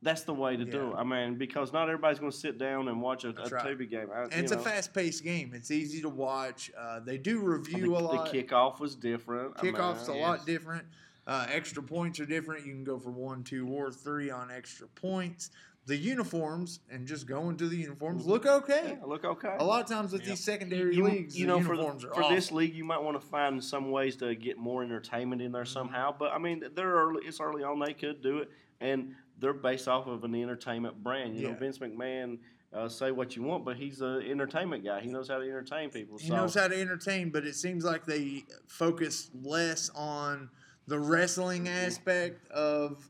that's 0.00 0.22
the 0.22 0.34
way 0.34 0.56
to 0.56 0.64
do 0.64 0.90
it. 0.90 0.94
I 0.96 1.04
mean, 1.04 1.36
because 1.36 1.72
not 1.72 1.88
everybody's 1.88 2.18
going 2.18 2.32
to 2.32 2.36
sit 2.36 2.56
down 2.56 2.88
and 2.88 3.00
watch 3.00 3.24
a, 3.24 3.28
a 3.30 3.32
right. 3.32 3.64
TV 3.64 3.90
game. 3.90 4.08
I, 4.14 4.26
it's 4.30 4.52
know, 4.52 4.58
a 4.58 4.62
fast-paced 4.62 5.22
game. 5.24 5.52
It's 5.54 5.70
easy 5.70 6.00
to 6.02 6.08
watch. 6.08 6.70
Uh, 6.78 7.00
they 7.00 7.18
do 7.18 7.40
the, 7.40 7.46
review 7.46 7.96
a 7.96 8.02
the 8.02 8.04
lot. 8.04 8.32
kickoff 8.32 8.80
was 8.80 8.94
different. 8.94 9.54
I 9.56 9.62
mean, 9.62 9.74
Kickoff's 9.74 10.08
a 10.08 10.14
lot 10.14 10.46
different. 10.46 10.84
Uh, 11.26 11.46
extra 11.50 11.82
points 11.82 12.20
are 12.20 12.26
different. 12.26 12.64
You 12.64 12.72
can 12.72 12.84
go 12.84 12.98
for 12.98 13.10
one, 13.10 13.44
two, 13.44 13.68
or 13.68 13.90
three 13.90 14.30
on 14.30 14.50
extra 14.50 14.88
points. 14.88 15.50
The 15.88 15.96
uniforms 15.96 16.80
and 16.90 17.06
just 17.06 17.26
going 17.26 17.56
to 17.56 17.66
the 17.66 17.76
uniforms 17.76 18.26
look 18.26 18.44
okay. 18.44 18.98
Yeah, 19.00 19.06
look 19.06 19.24
okay. 19.24 19.56
A 19.58 19.64
lot 19.64 19.80
of 19.82 19.88
times 19.88 20.12
with 20.12 20.20
Yeah. 20.20 20.28
these 20.28 20.44
secondary 20.44 20.94
you, 20.94 21.02
leagues, 21.02 21.34
you 21.34 21.46
the 21.46 21.52
know, 21.54 21.62
for, 21.62 21.72
uniforms 21.74 22.04
are 22.04 22.12
for 22.12 22.28
this 22.28 22.52
league, 22.52 22.74
you 22.74 22.84
might 22.84 23.02
want 23.02 23.18
to 23.18 23.26
find 23.26 23.64
some 23.64 23.90
ways 23.90 24.14
to 24.16 24.34
get 24.34 24.58
more 24.58 24.82
entertainment 24.84 25.40
in 25.40 25.50
there 25.50 25.62
Mm-hmm. 25.62 25.72
somehow. 25.72 26.14
But 26.16 26.32
I 26.32 26.38
mean, 26.38 26.62
they're 26.74 26.92
early. 26.92 27.22
It's 27.26 27.40
early 27.40 27.64
on; 27.64 27.78
they 27.80 27.94
could 27.94 28.22
do 28.22 28.38
it, 28.40 28.50
and 28.82 29.14
they're 29.40 29.54
based 29.54 29.88
off 29.88 30.06
of 30.06 30.24
an 30.24 30.34
entertainment 30.34 31.02
brand. 31.02 31.34
You 31.36 31.44
know, 31.44 31.48
Yeah. 31.50 31.58
Vince 31.58 31.78
McMahon. 31.78 32.38
Uh, 32.70 32.86
say 32.86 33.10
what 33.10 33.34
you 33.34 33.42
want, 33.42 33.64
but 33.64 33.78
he's 33.78 34.02
an 34.02 34.20
entertainment 34.30 34.84
guy. 34.84 35.00
He 35.00 35.08
knows 35.08 35.28
how 35.28 35.38
to 35.38 35.44
entertain 35.44 35.88
people. 35.88 36.18
He 36.18 36.28
knows 36.28 36.52
how 36.52 36.68
to 36.68 36.78
entertain, 36.78 37.30
but 37.30 37.46
it 37.46 37.54
seems 37.54 37.82
like 37.82 38.04
they 38.04 38.44
focus 38.66 39.30
less 39.42 39.88
on 39.94 40.50
the 40.86 40.98
wrestling 40.98 41.66
aspect 41.66 42.46
of 42.50 43.08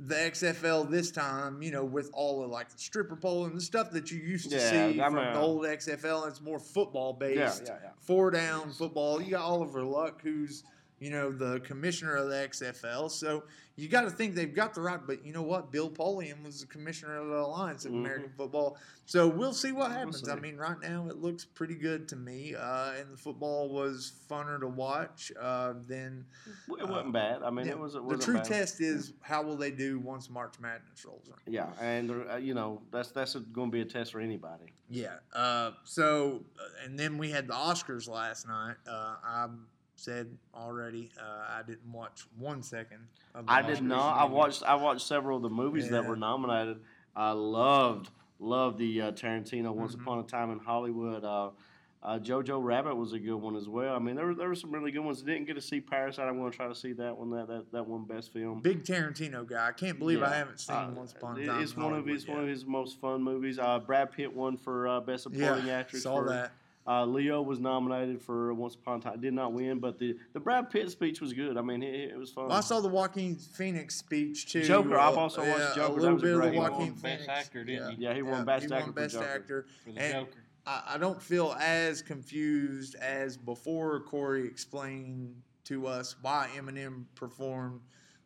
the 0.00 0.14
XFL 0.14 0.88
this 0.88 1.10
time, 1.10 1.60
you 1.60 1.72
know, 1.72 1.84
with 1.84 2.08
all 2.12 2.44
of 2.44 2.50
like 2.50 2.68
the 2.70 2.78
stripper 2.78 3.16
pole 3.16 3.46
and 3.46 3.56
the 3.56 3.60
stuff 3.60 3.90
that 3.90 4.10
you 4.12 4.18
used 4.20 4.48
to 4.50 4.56
Yeah, 4.56 4.70
see 4.92 5.00
I'm 5.00 5.12
from 5.12 5.26
a- 5.26 5.32
the 5.32 5.38
old 5.40 5.64
XFL. 5.66 6.28
It's 6.28 6.40
more 6.40 6.60
football 6.60 7.12
based. 7.12 7.64
yeah, 7.66 7.72
yeah, 7.74 7.78
yeah. 7.82 7.90
four 8.00 8.30
down 8.30 8.70
football. 8.70 9.20
You 9.20 9.32
got 9.32 9.42
Oliver 9.42 9.82
Luck, 9.82 10.20
who's 10.22 10.62
you 11.00 11.10
know 11.10 11.30
the 11.30 11.60
commissioner 11.60 12.16
of 12.16 12.28
the 12.28 12.34
XFL. 12.36 13.10
So 13.10 13.44
you 13.76 13.88
got 13.88 14.02
to 14.02 14.10
think 14.10 14.34
they've 14.34 14.52
got 14.54 14.74
the 14.74 14.80
right. 14.80 14.98
But 15.06 15.24
you 15.24 15.32
know 15.32 15.42
what? 15.42 15.70
Bill 15.70 15.88
Polian 15.88 16.42
was 16.42 16.60
the 16.60 16.66
commissioner 16.66 17.16
of 17.18 17.28
the 17.28 17.36
Alliance 17.36 17.84
of 17.84 17.92
Mhm. 17.92 17.98
American 18.00 18.30
Football. 18.36 18.76
So 19.06 19.26
we'll 19.28 19.52
see 19.54 19.70
what 19.72 19.90
We'll 19.90 19.98
happens. 19.98 20.28
I 20.28 20.34
mean, 20.34 20.56
right 20.56 20.78
now 20.82 21.06
it 21.08 21.16
looks 21.16 21.44
pretty 21.44 21.76
good 21.76 22.08
to 22.08 22.16
me, 22.16 22.54
uh, 22.54 22.92
and 22.92 23.12
the 23.12 23.16
football 23.16 23.68
was 23.68 24.12
funner 24.28 24.58
to 24.60 24.66
watch 24.66 25.32
uh, 25.40 25.74
than. 25.86 26.26
It 26.78 26.88
wasn't 26.88 27.12
bad. 27.12 27.42
I 27.42 27.50
mean, 27.50 27.66
yeah, 27.66 27.72
it 27.72 27.78
was. 27.78 27.94
It 27.94 28.06
the 28.06 28.18
true 28.18 28.34
bad. 28.34 28.44
test 28.44 28.80
is 28.80 29.12
how 29.22 29.42
will 29.42 29.56
they 29.56 29.70
do 29.70 29.98
once 30.00 30.28
March 30.28 30.54
Madness 30.60 31.04
rolls 31.04 31.28
around. 31.28 31.40
Yeah, 31.46 31.70
and 31.80 32.10
uh, 32.30 32.36
you 32.36 32.54
know 32.54 32.82
that's 32.90 33.12
that's 33.12 33.34
going 33.34 33.70
to 33.70 33.72
be 33.72 33.80
a 33.80 33.84
test 33.84 34.12
for 34.12 34.20
anybody. 34.20 34.74
Yeah. 34.90 35.16
Uh, 35.32 35.72
so, 35.84 36.44
uh, 36.58 36.84
and 36.84 36.98
then 36.98 37.16
we 37.18 37.30
had 37.30 37.46
the 37.46 37.52
Oscars 37.54 38.08
last 38.08 38.48
night. 38.48 38.76
Uh, 38.88 39.16
I 39.22 39.46
said 39.98 40.28
already 40.54 41.10
uh, 41.20 41.58
I 41.58 41.62
didn't 41.66 41.92
watch 41.92 42.22
one 42.38 42.62
second. 42.62 42.98
Of 43.34 43.46
the 43.46 43.52
I 43.52 43.62
did 43.62 43.82
not. 43.82 44.16
I 44.18 44.24
watched. 44.24 44.62
I 44.62 44.76
watched 44.76 45.06
several 45.06 45.36
of 45.36 45.42
the 45.42 45.50
movies 45.50 45.90
that 45.90 46.06
were 46.06 46.16
nominated. 46.16 46.80
I 47.16 47.32
loved 47.32 48.10
loved 48.38 48.78
the 48.78 49.02
uh, 49.02 49.12
Tarantino 49.12 49.72
Once 49.74 49.96
Mhm. 49.96 50.02
Upon 50.02 50.18
a 50.20 50.22
Time 50.22 50.50
in 50.52 50.60
Hollywood. 50.60 51.24
Uh, 51.24 51.50
uh, 52.00 52.16
Jojo 52.20 52.62
Rabbit 52.62 52.94
was 52.94 53.12
a 53.12 53.18
good 53.18 53.34
one 53.34 53.56
as 53.56 53.68
well. 53.68 53.96
I 53.96 53.98
mean, 53.98 54.14
there 54.14 54.26
were 54.26 54.34
there 54.34 54.46
were 54.46 54.54
some 54.54 54.70
really 54.70 54.92
good 54.92 55.00
ones. 55.00 55.20
Didn't 55.22 55.46
get 55.46 55.54
to 55.54 55.60
see 55.60 55.80
Parasite. 55.80 56.28
I'm 56.28 56.38
going 56.38 56.52
to 56.52 56.56
try 56.56 56.68
to 56.68 56.74
see 56.74 56.92
that 56.92 57.16
one. 57.16 57.30
That 57.30 57.48
that, 57.48 57.72
that 57.72 57.86
one 57.88 58.04
best 58.04 58.32
film. 58.32 58.60
Big 58.60 58.84
Tarantino 58.84 59.44
guy. 59.44 59.66
I 59.66 59.72
can't 59.72 59.98
believe 59.98 60.22
I 60.22 60.32
haven't 60.36 60.60
seen 60.60 60.76
Uh, 60.76 60.90
Once 60.94 61.12
Upon 61.12 61.40
a 61.40 61.46
Time. 61.46 61.60
It's 61.60 61.76
one 61.76 61.94
of 61.94 62.06
his 62.06 62.28
one 62.28 62.40
of 62.40 62.46
his 62.46 62.64
most 62.64 63.00
fun 63.00 63.22
movies. 63.24 63.58
Uh, 63.58 63.80
Brad 63.80 64.12
Pitt 64.12 64.32
won 64.32 64.56
for 64.56 64.86
uh, 64.86 65.00
best 65.00 65.24
supporting 65.24 65.66
yeah, 65.66 65.80
actress. 65.80 66.04
saw 66.04 66.18
for, 66.22 66.28
that. 66.28 66.52
Uh, 66.88 67.04
Leo 67.04 67.42
was 67.42 67.60
nominated 67.60 68.22
for 68.22 68.54
Once 68.54 68.74
Upon 68.74 68.98
a 68.98 69.02
Time. 69.02 69.20
Did 69.20 69.34
not 69.34 69.52
win, 69.52 69.78
but 69.78 69.98
the, 69.98 70.16
the 70.32 70.40
Brad 70.40 70.70
Pitt 70.70 70.90
speech 70.90 71.20
was 71.20 71.34
good. 71.34 71.58
I 71.58 71.60
mean, 71.60 71.82
it, 71.82 72.12
it 72.12 72.18
was 72.18 72.30
fun. 72.30 72.48
Well, 72.48 72.56
I 72.56 72.60
saw 72.60 72.80
the 72.80 72.88
Joaquin 72.88 73.36
Phoenix 73.36 73.96
speech 73.96 74.50
too. 74.50 74.62
Joker, 74.64 74.98
I've 74.98 75.18
also 75.18 75.42
watched 75.46 75.58
yeah, 75.60 75.74
Joker. 75.74 75.98
A 75.98 76.00
That 76.00 76.00
little 76.00 76.14
was 76.14 76.22
a 76.22 76.26
bit 76.26 76.34
of 76.34 76.52
the. 76.52 76.58
Joaquin 76.58 76.80
He 76.80 76.90
won 76.90 76.92
Best 76.92 77.02
Phoenix. 77.02 77.28
Actor, 77.28 77.64
didn't 77.64 77.96
he? 77.96 78.02
yeah, 78.04 78.14
he 78.14 78.22
won 78.22 78.44
Best 78.46 78.64
he 78.64 78.72
Actor 78.72 78.84
won 78.86 78.94
for 78.94 79.00
Best 79.00 79.14
Joker. 79.14 79.26
Actor. 79.34 79.66
For 79.84 79.92
the 79.92 80.00
And- 80.00 80.12
Joker. 80.26 80.38
I, 80.66 80.82
I 80.94 80.98
don't 80.98 81.20
feel 81.22 81.54
as 81.60 82.00
confused 82.02 82.94
as 82.96 83.36
before 83.36 84.00
Corey 84.00 84.46
explained 84.46 85.34
to 85.64 85.86
us 85.86 86.16
why 86.22 86.48
Eminem 86.56 87.04
performed 87.14 87.80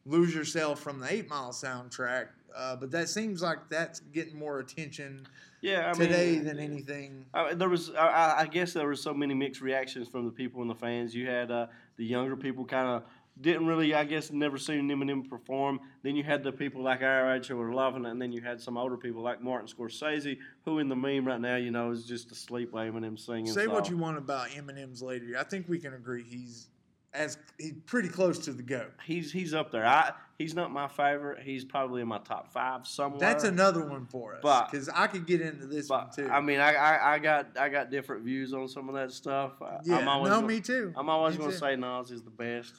"Lose 0.07 0.33
Yourself" 0.35 0.79
from 0.81 1.01
the 1.01 1.13
Eight 1.13 1.29
Mile 1.29 1.51
soundtrack. 1.53 2.29
Uh, 2.57 2.77
but 2.77 2.91
that 2.91 3.09
seems 3.09 3.43
like 3.43 3.59
that's 3.69 4.01
getting 4.01 4.39
more 4.39 4.59
attention 4.59 5.27
Yeah, 5.61 5.91
I 5.91 5.93
today 5.93 6.33
mean, 6.33 6.45
than 6.45 6.59
anything. 6.59 7.27
Uh, 7.33 7.55
there 7.55 7.69
was, 7.69 7.91
I- 7.91 8.09
I, 8.09 8.41
I 8.41 8.47
guess, 8.47 8.73
there 8.73 8.87
were 8.87 8.97
so 8.97 9.15
many 9.15 9.35
mixed 9.35 9.61
reactions 9.61 10.09
from 10.09 10.25
the 10.25 10.31
people 10.33 10.61
and 10.63 10.71
the 10.71 10.75
fans. 10.75 11.15
You 11.15 11.27
had 11.29 11.51
uh, 11.51 11.67
the 11.97 12.05
younger 12.05 12.37
people 12.37 12.65
kind 12.65 12.89
of 12.89 13.03
didn't 13.41 13.67
really, 13.67 13.95
I 13.95 14.05
guess, 14.05 14.31
never 14.31 14.59
seen 14.59 14.89
Eminem 14.89 15.27
perform. 15.29 15.81
Then 16.03 16.17
you 16.17 16.23
had 16.23 16.43
the 16.45 16.53
people 16.53 16.83
like 16.83 17.01
our 17.03 17.35
age 17.35 17.47
who 17.47 17.57
were 17.57 17.73
loving 17.73 18.05
it, 18.05 18.11
and 18.11 18.21
then 18.21 18.31
you 18.31 18.43
had 18.43 18.61
some 18.61 18.77
older 18.77 18.99
people 18.99 19.23
like 19.23 19.41
Martin 19.41 19.67
Scorsese, 19.67 20.37
who 20.67 20.79
in 20.81 20.89
the 20.89 20.97
meme 20.97 21.27
right 21.27 21.41
now, 21.41 21.57
you 21.57 21.71
know, 21.71 21.91
is 21.91 22.05
just 22.05 22.31
asleep 22.31 22.73
Eminem 22.73 23.19
singing. 23.19 23.47
Say 23.47 23.67
what 23.67 23.89
you 23.89 23.97
want 23.97 24.19
about 24.19 24.49
Eminem's 24.51 25.01
later. 25.03 25.35
I 25.39 25.45
think 25.45 25.67
we 25.67 25.79
can 25.79 25.95
agree 25.95 26.23
he's 26.23 26.69
as 27.15 27.37
he's 27.59 27.75
pretty 27.87 28.09
close 28.09 28.39
to 28.41 28.53
the 28.53 28.63
goat. 28.63 28.93
He's 29.05 29.31
he's 29.33 29.53
up 29.55 29.71
there. 29.71 29.85
I 29.87 30.13
he's 30.39 30.55
not 30.55 30.71
my 30.71 30.89
favorite. 30.89 31.43
He's 31.43 31.65
probably 31.65 32.01
in 32.03 32.09
my 32.09 32.19
top 32.19 32.53
five 32.53 32.87
somewhere. 32.87 33.21
That's 33.21 33.45
another 33.45 33.85
one 33.85 34.07
for 34.07 34.35
us 34.35 34.41
But- 34.43 34.71
because 34.71 34.89
I 34.89 35.07
could 35.07 35.27
get 35.27 35.41
into 35.41 35.67
this 35.67 35.89
one 35.89 36.11
too. 36.11 36.29
I 36.31 36.41
mean, 36.41 36.59
I, 36.61 36.75
I, 36.75 37.15
I 37.15 37.19
got 37.19 37.59
I 37.59 37.69
got 37.69 37.91
different 37.91 38.25
views 38.25 38.55
on 38.55 38.67
some 38.69 38.89
of 38.89 38.95
that 38.95 39.13
stuff. 39.13 39.53
Yeah, 39.85 39.99
I'm 39.99 40.09
always 40.09 40.31
no, 40.31 40.37
gonna, 40.37 40.47
me 40.49 40.61
too. 40.61 40.93
I'm 40.97 41.09
always 41.09 41.37
going 41.37 41.51
to 41.51 41.57
say 41.57 41.77
Nas 41.77 42.11
is 42.11 42.23
the 42.23 42.31
best. 42.31 42.75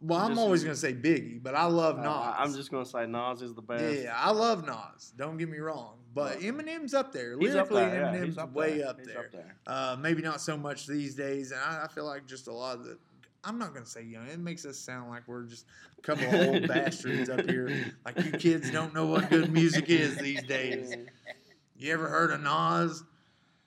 Well, 0.00 0.18
I'm 0.18 0.30
just- 0.30 0.40
always 0.40 0.64
going 0.64 0.74
to 0.74 0.80
say 0.80 0.92
Biggie, 0.94 1.40
but 1.42 1.54
I 1.54 1.64
love 1.64 1.96
Nas. 1.96 2.06
Uh, 2.06 2.34
I'm 2.36 2.52
just 2.54 2.70
going 2.72 2.84
to 2.84 2.90
say 2.90 3.06
Nas 3.06 3.40
is 3.42 3.54
the 3.54 3.62
best. 3.62 4.02
Yeah, 4.02 4.14
I 4.16 4.30
love 4.32 4.64
Nas. 4.66 5.12
Don't 5.16 5.36
get 5.36 5.48
me 5.48 5.58
wrong, 5.58 5.98
but 6.12 6.40
Eminem's 6.40 6.92
up 6.94 7.12
there. 7.12 7.34
Up 7.34 7.40
Lyrically, 7.40 7.82
there. 7.82 8.00
Yeah, 8.00 8.12
Eminem's 8.12 8.26
he's 8.26 8.38
up 8.38 8.52
way 8.52 8.78
there. 8.78 8.88
up 8.88 8.98
He's 8.98 9.06
there. 9.08 9.18
up 9.18 9.30
there. 9.32 9.56
Uh, 9.66 9.96
maybe 10.00 10.20
not 10.22 10.40
so 10.40 10.56
much 10.56 10.86
these 10.88 11.14
days, 11.14 11.52
and 11.52 11.60
I, 11.60 11.84
I 11.84 11.88
feel 11.88 12.04
like 12.04 12.26
just 12.26 12.46
a 12.48 12.52
lot 12.52 12.78
of 12.78 12.84
the. 12.84 12.98
I'm 13.44 13.58
not 13.58 13.74
gonna 13.74 13.86
say 13.86 14.02
young. 14.02 14.26
It 14.26 14.38
makes 14.38 14.64
us 14.64 14.78
sound 14.78 15.10
like 15.10 15.26
we're 15.26 15.44
just 15.44 15.66
a 15.98 16.02
couple 16.02 16.26
of 16.26 16.48
old 16.48 16.68
bastards 16.68 17.28
up 17.28 17.48
here. 17.48 17.92
Like 18.04 18.24
you 18.24 18.32
kids 18.32 18.70
don't 18.70 18.94
know 18.94 19.06
what 19.06 19.30
good 19.30 19.52
music 19.52 19.88
is 19.90 20.16
these 20.16 20.42
days. 20.44 20.94
You 21.76 21.92
ever 21.92 22.08
heard 22.08 22.30
of 22.30 22.40
Nas? 22.40 23.02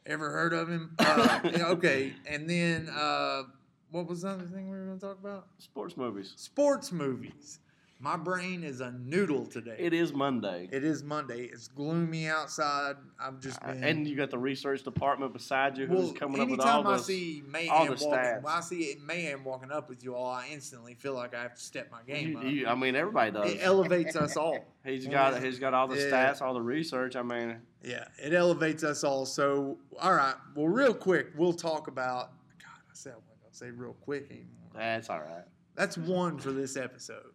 Ever 0.06 0.30
heard 0.30 0.54
of 0.54 0.70
him? 0.70 0.96
Uh, 1.00 1.40
okay, 1.60 2.14
and 2.30 2.50
then 2.50 2.90
uh, 2.90 3.44
what 3.92 4.08
was 4.08 4.22
the 4.22 4.30
other 4.30 4.46
thing 4.46 4.70
we 4.70 4.78
were 4.78 4.86
gonna 4.86 5.00
talk 5.00 5.20
about? 5.20 5.48
Sports 5.58 5.98
movies. 5.98 6.34
Sports 6.38 6.92
movies. 6.92 7.60
My 7.98 8.18
brain 8.18 8.64
is 8.66 8.82
a 8.82 8.92
noodle 8.92 9.46
today. 9.46 9.78
It 9.80 9.94
is 9.94 10.12
Monday. 10.14 10.68
It 10.70 10.84
is 10.84 11.02
Monday. 11.02 11.44
It's 11.46 11.70
gloomy 11.70 12.28
outside. 12.28 12.98
I've 13.18 13.40
just 13.40 13.58
Uh, 13.64 13.68
been. 13.72 13.84
and 13.86 14.08
you 14.08 14.18
got 14.18 14.30
the 14.32 14.38
research 14.38 14.84
department 14.84 15.32
beside 15.32 15.78
you 15.78 15.88
who's 15.88 16.06
well, 16.08 16.14
coming 16.14 16.42
up 16.42 16.50
with 16.50 16.60
anytime 16.60 16.86
all 16.86 16.94
I 16.94 16.98
the. 16.98 17.04
see 17.04 17.44
mayhem 17.48 17.88
walking, 17.88 18.10
when 18.44 18.46
I 18.54 18.60
see 18.60 18.98
mayhem 19.02 19.46
walking 19.46 19.72
up 19.72 19.88
with 19.88 20.04
you 20.04 20.14
all, 20.14 20.30
I 20.30 20.48
instantly 20.52 20.94
feel 20.94 21.14
like 21.14 21.34
I 21.34 21.42
have 21.44 21.56
to 21.56 21.62
step 21.62 21.90
my 21.90 22.04
game 22.04 22.32
you- 22.32 22.38
up. 22.38 22.44
you- 22.44 22.68
I 22.68 22.76
mean, 22.76 22.96
everybody 22.98 23.32
does. 23.32 23.54
it 23.54 23.60
elevates 23.62 24.18
us 24.18 24.36
all. 24.36 24.60
He's 24.86 25.08
got 25.08 25.42
he's 25.42 25.58
got 25.58 25.74
all 25.74 25.88
the 25.88 25.96
Yeah. 25.96 26.12
stats, 26.34 26.42
all 26.42 26.54
the 26.54 26.62
research. 26.62 27.16
I 27.16 27.24
mean, 27.24 27.62
Yeah, 27.82 28.08
it 28.22 28.34
elevates 28.34 28.84
us 28.84 29.04
all. 29.06 29.26
So, 29.26 29.80
all 30.00 30.14
right. 30.14 30.36
Well, 30.54 30.68
real 30.68 30.94
quick, 30.94 31.28
we'll 31.38 31.54
talk 31.54 31.88
about. 31.88 32.32
God, 32.60 32.72
I 32.90 32.94
said 32.94 33.14
I 33.14 33.16
wasn't 33.16 33.42
gonna 33.42 33.54
say 33.54 33.72
real 33.72 33.94
quick 34.02 34.30
anymore. 34.30 34.50
that's 34.76 35.10
all 35.10 35.22
right. 35.22 35.46
That's 35.76 35.98
one 35.98 36.38
for 36.40 36.52
this 36.52 36.76
episode. 36.78 37.32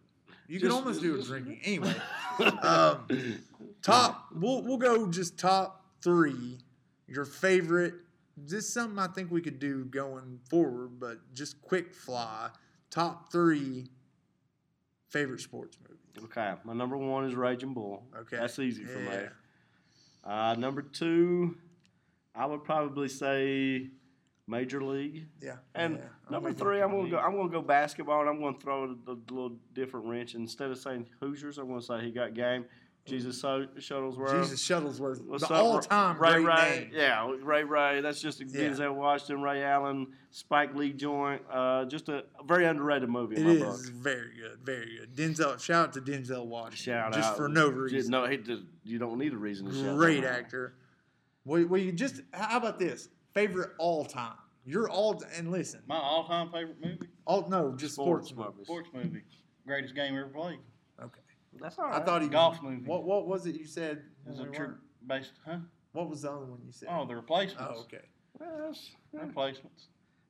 You 0.51 0.59
can 0.59 0.71
almost 0.71 1.01
do 1.01 1.17
a 1.17 1.23
drinking 1.23 1.59
anyway. 1.63 1.95
Um, 2.63 3.05
Top, 3.83 4.27
we'll 4.33 4.63
we'll 4.63 4.77
go 4.77 5.05
just 5.07 5.37
top 5.37 5.85
three. 6.01 6.57
Your 7.07 7.25
favorite. 7.25 7.93
This 8.35 8.65
is 8.65 8.73
something 8.73 8.97
I 8.97 9.07
think 9.07 9.29
we 9.31 9.41
could 9.41 9.59
do 9.59 9.85
going 9.85 10.39
forward, 10.49 10.99
but 10.99 11.19
just 11.33 11.61
quick 11.61 11.93
fly. 11.93 12.49
top 12.89 13.31
three 13.31 13.89
favorite 15.09 15.41
sports 15.41 15.77
movies. 15.87 16.31
Okay, 16.31 16.53
my 16.63 16.73
number 16.73 16.97
one 16.97 17.25
is 17.25 17.35
Raging 17.35 17.73
Bull. 17.73 18.03
Okay, 18.21 18.37
that's 18.37 18.57
easy 18.57 18.85
for 18.85 18.99
me. 18.99 19.19
Uh, 20.23 20.55
number 20.57 20.81
two, 20.81 21.57
I 22.33 22.45
would 22.45 22.63
probably 22.63 23.09
say 23.09 23.87
Major 24.51 24.83
League. 24.83 25.25
Yeah. 25.41 25.55
And 25.73 25.95
yeah, 25.95 26.01
number 26.29 26.53
three, 26.53 26.81
I'm 26.81 26.91
gonna 26.91 27.09
go. 27.09 27.17
I'm 27.17 27.35
gonna 27.35 27.49
go 27.49 27.61
basketball, 27.61 28.21
and 28.21 28.29
I'm 28.29 28.39
gonna 28.39 28.59
throw 28.59 28.83
it 28.83 28.89
a, 29.07 29.11
a 29.11 29.17
little 29.33 29.53
different 29.73 30.05
wrench. 30.05 30.35
Instead 30.35 30.69
of 30.69 30.77
saying 30.77 31.07
Hoosiers, 31.21 31.57
I'm 31.57 31.67
gonna 31.69 31.81
say 31.81 32.01
he 32.01 32.11
got 32.11 32.33
game. 32.35 32.65
Jesus 33.03 33.41
so- 33.41 33.65
Shuttlesworth. 33.79 34.43
Jesus 34.43 34.63
Shuttlesworth, 34.63 35.25
What's 35.25 35.47
the 35.47 35.55
up, 35.55 35.63
all-time 35.63 36.19
Ray 36.21 36.33
great 36.33 36.45
Ray? 36.45 36.79
name. 36.81 36.89
Yeah, 36.93 37.33
Ray 37.41 37.63
Ray. 37.63 37.99
That's 38.01 38.21
just 38.21 38.41
a 38.41 38.45
Yeah. 38.45 38.61
Denzel 38.69 38.93
Washington, 38.93 39.41
Ray 39.41 39.63
Allen, 39.63 40.05
Spike 40.29 40.75
Lee 40.75 40.93
joint. 40.93 41.41
Uh, 41.51 41.85
just 41.85 42.09
a 42.09 42.25
very 42.45 42.65
underrated 42.65 43.09
movie 43.09 43.37
in 43.37 43.43
my 43.43 43.51
is 43.53 43.63
book. 43.89 43.95
very 43.95 44.35
good, 44.39 44.59
very 44.63 44.99
good. 44.99 45.15
Denzel, 45.15 45.59
shout 45.59 45.87
out 45.87 45.93
to 45.93 46.01
Denzel 46.01 46.45
Washington, 46.45 46.77
Shout 46.77 47.13
just 47.13 47.29
out. 47.31 47.37
for 47.37 47.49
no 47.49 47.71
Just- 47.71 47.93
reason. 47.93 48.11
No, 48.11 48.27
he 48.27 48.37
just, 48.37 48.61
you 48.83 48.99
don't 48.99 49.17
need 49.17 49.33
a 49.33 49.37
reason 49.37 49.65
to 49.67 49.73
shout 49.73 49.97
Great 49.97 50.19
him 50.19 50.25
out. 50.25 50.33
actor. 50.35 50.75
Well, 51.43 51.65
well, 51.65 51.81
you 51.81 51.91
just 51.93 52.21
how 52.33 52.57
about 52.57 52.77
this 52.77 53.09
favorite 53.33 53.71
all 53.79 54.05
time? 54.05 54.35
You're 54.65 54.89
all 54.89 55.21
and 55.37 55.51
listen, 55.51 55.81
My 55.87 55.97
all-time 55.97 56.51
favorite 56.51 56.77
movie, 56.83 57.07
all 57.25 57.47
no 57.49 57.73
just 57.75 57.95
sports, 57.95 58.29
Sports 58.29 58.37
movies. 58.37 58.53
movies. 58.53 58.67
sports 58.67 58.89
movie, 58.93 59.23
greatest 59.65 59.95
game 59.95 60.15
ever 60.17 60.27
played. 60.27 60.59
Okay, 61.01 61.19
That's 61.59 61.79
all 61.79 61.85
right. 61.85 62.01
I 62.01 62.05
thought 62.05 62.21
he 62.21 62.27
Golf 62.27 62.61
was, 62.61 62.71
movie. 62.71 62.85
What 62.87 63.03
what 63.03 63.27
was 63.27 63.45
it 63.47 63.55
you 63.55 63.65
said? 63.65 64.03
Is 64.29 64.37
when 64.39 64.47
a 64.47 64.51
we 64.51 64.57
true 64.57 64.75
based, 65.07 65.31
huh? 65.45 65.57
What 65.93 66.09
was 66.09 66.21
the 66.21 66.29
other 66.31 66.45
one 66.45 66.59
you 66.65 66.71
said? 66.71 66.89
Oh, 66.91 67.05
the 67.05 67.15
replacements. 67.15 67.73
Oh, 67.75 67.81
okay. 67.81 68.05
Yes, 68.39 68.91
yeah, 69.13 69.21
Replacements. 69.21 69.87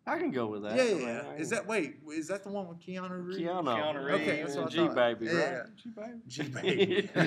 I 0.08 0.17
can 0.17 0.32
go 0.32 0.48
with 0.48 0.63
that. 0.63 0.76
Yeah, 0.76 0.82
I 0.82 0.86
yeah, 0.88 0.96
mean, 1.32 1.36
Is 1.38 1.50
that 1.52 1.67
wait? 1.67 1.98
Is 2.10 2.28
that 2.30 2.41
the 2.44 2.50
one 2.50 2.67
with 2.67 2.80
Keanu 2.80 3.24
Reeves? 3.24 3.39
Keanu? 3.39 3.63
Keanu 3.65 4.04
Reeves. 4.04 4.22
Okay, 4.22 4.41
that's 4.41 4.56
what 4.56 4.65
I 4.65 4.70
G 4.70 4.78
thought. 4.78 4.96
baby, 4.96 5.26
Yeah. 5.28 5.63
right? 5.96 6.28
G 6.28 6.28
baby. 6.28 6.28
G 6.28 6.44
baby. 6.44 7.10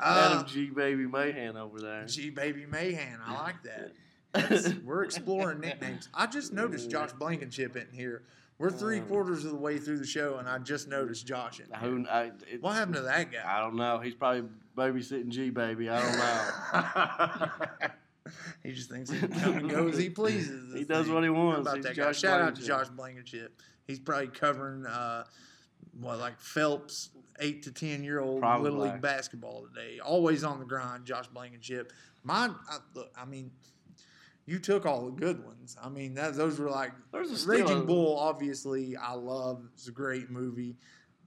Adam 0.00 0.38
Uh, 0.38 0.44
G 0.44 0.70
baby 0.70 1.04
Mayhan 1.04 1.56
over 1.56 1.78
there. 1.80 2.06
G 2.06 2.30
baby 2.30 2.64
Mayhan. 2.64 3.18
I 3.26 3.34
like 3.42 3.62
that. 3.64 3.92
We're 4.84 5.04
exploring 5.04 5.60
nicknames. 5.60 6.08
I 6.14 6.26
just 6.26 6.52
noticed 6.52 6.90
Josh 6.90 7.12
Blankenship 7.12 7.76
in 7.76 7.86
here. 7.92 8.22
We're 8.58 8.70
three 8.70 9.00
Um, 9.00 9.06
quarters 9.06 9.44
of 9.44 9.50
the 9.50 9.58
way 9.58 9.78
through 9.78 9.98
the 9.98 10.06
show, 10.06 10.36
and 10.36 10.48
I 10.48 10.58
just 10.58 10.88
noticed 10.88 11.26
Josh 11.26 11.60
in 11.60 11.66
here. 11.66 11.78
Who? 11.90 12.06
I, 12.08 12.30
it, 12.50 12.62
What 12.62 12.74
happened 12.74 12.94
to 12.96 13.02
that 13.02 13.30
guy? 13.30 13.42
I 13.46 13.60
don't 13.60 13.76
know. 13.76 13.98
He's 13.98 14.14
probably 14.14 14.44
babysitting 14.76 15.28
G 15.28 15.50
baby. 15.50 15.90
I 15.90 16.00
don't 16.00 16.18
know. 16.18 17.90
he 18.62 18.72
just 18.72 18.90
thinks 18.90 19.10
he 19.10 19.18
can 19.18 19.32
come 19.32 19.56
and 19.58 19.70
go 19.70 19.88
as 19.88 19.98
he 19.98 20.08
pleases. 20.10 20.74
He 20.76 20.84
does 20.84 21.08
what 21.10 21.22
he 21.22 21.28
wants. 21.28 21.60
about 21.62 21.76
He's 21.76 21.84
that 21.84 21.96
guy? 21.96 22.04
Josh 22.04 22.20
Shout 22.20 22.40
out 22.40 22.54
to 22.56 22.62
Blankenship. 22.62 22.66
Josh 22.66 22.88
Blankenship. 22.96 23.62
He's 23.86 23.98
probably 23.98 24.28
covering 24.28 24.86
uh, 24.86 25.24
what 26.00 26.18
like 26.18 26.40
Phelps, 26.40 27.10
eight 27.40 27.62
to 27.64 27.72
ten 27.72 28.02
year 28.04 28.20
old 28.20 28.40
Probably. 28.40 28.70
little 28.70 28.84
league 28.86 29.00
basketball 29.02 29.66
today. 29.68 29.98
Always 30.00 30.44
on 30.44 30.58
the 30.60 30.64
grind, 30.66 31.04
Josh 31.04 31.26
Blankenship. 31.28 31.92
Mine, 32.24 32.54
I, 32.70 32.78
look, 32.94 33.10
I 33.16 33.24
mean, 33.26 33.50
you 34.46 34.58
took 34.58 34.86
all 34.86 35.06
the 35.06 35.10
good 35.12 35.44
ones. 35.44 35.76
I 35.82 35.88
mean, 35.88 36.14
that 36.14 36.34
those 36.34 36.58
were 36.58 36.70
like 36.70 36.92
There's 37.12 37.44
a 37.44 37.48
Raging 37.48 37.84
Bull. 37.86 38.16
Obviously, 38.18 38.96
I 38.96 39.12
love. 39.14 39.62
It's 39.74 39.88
a 39.88 39.92
great 39.92 40.30
movie. 40.30 40.76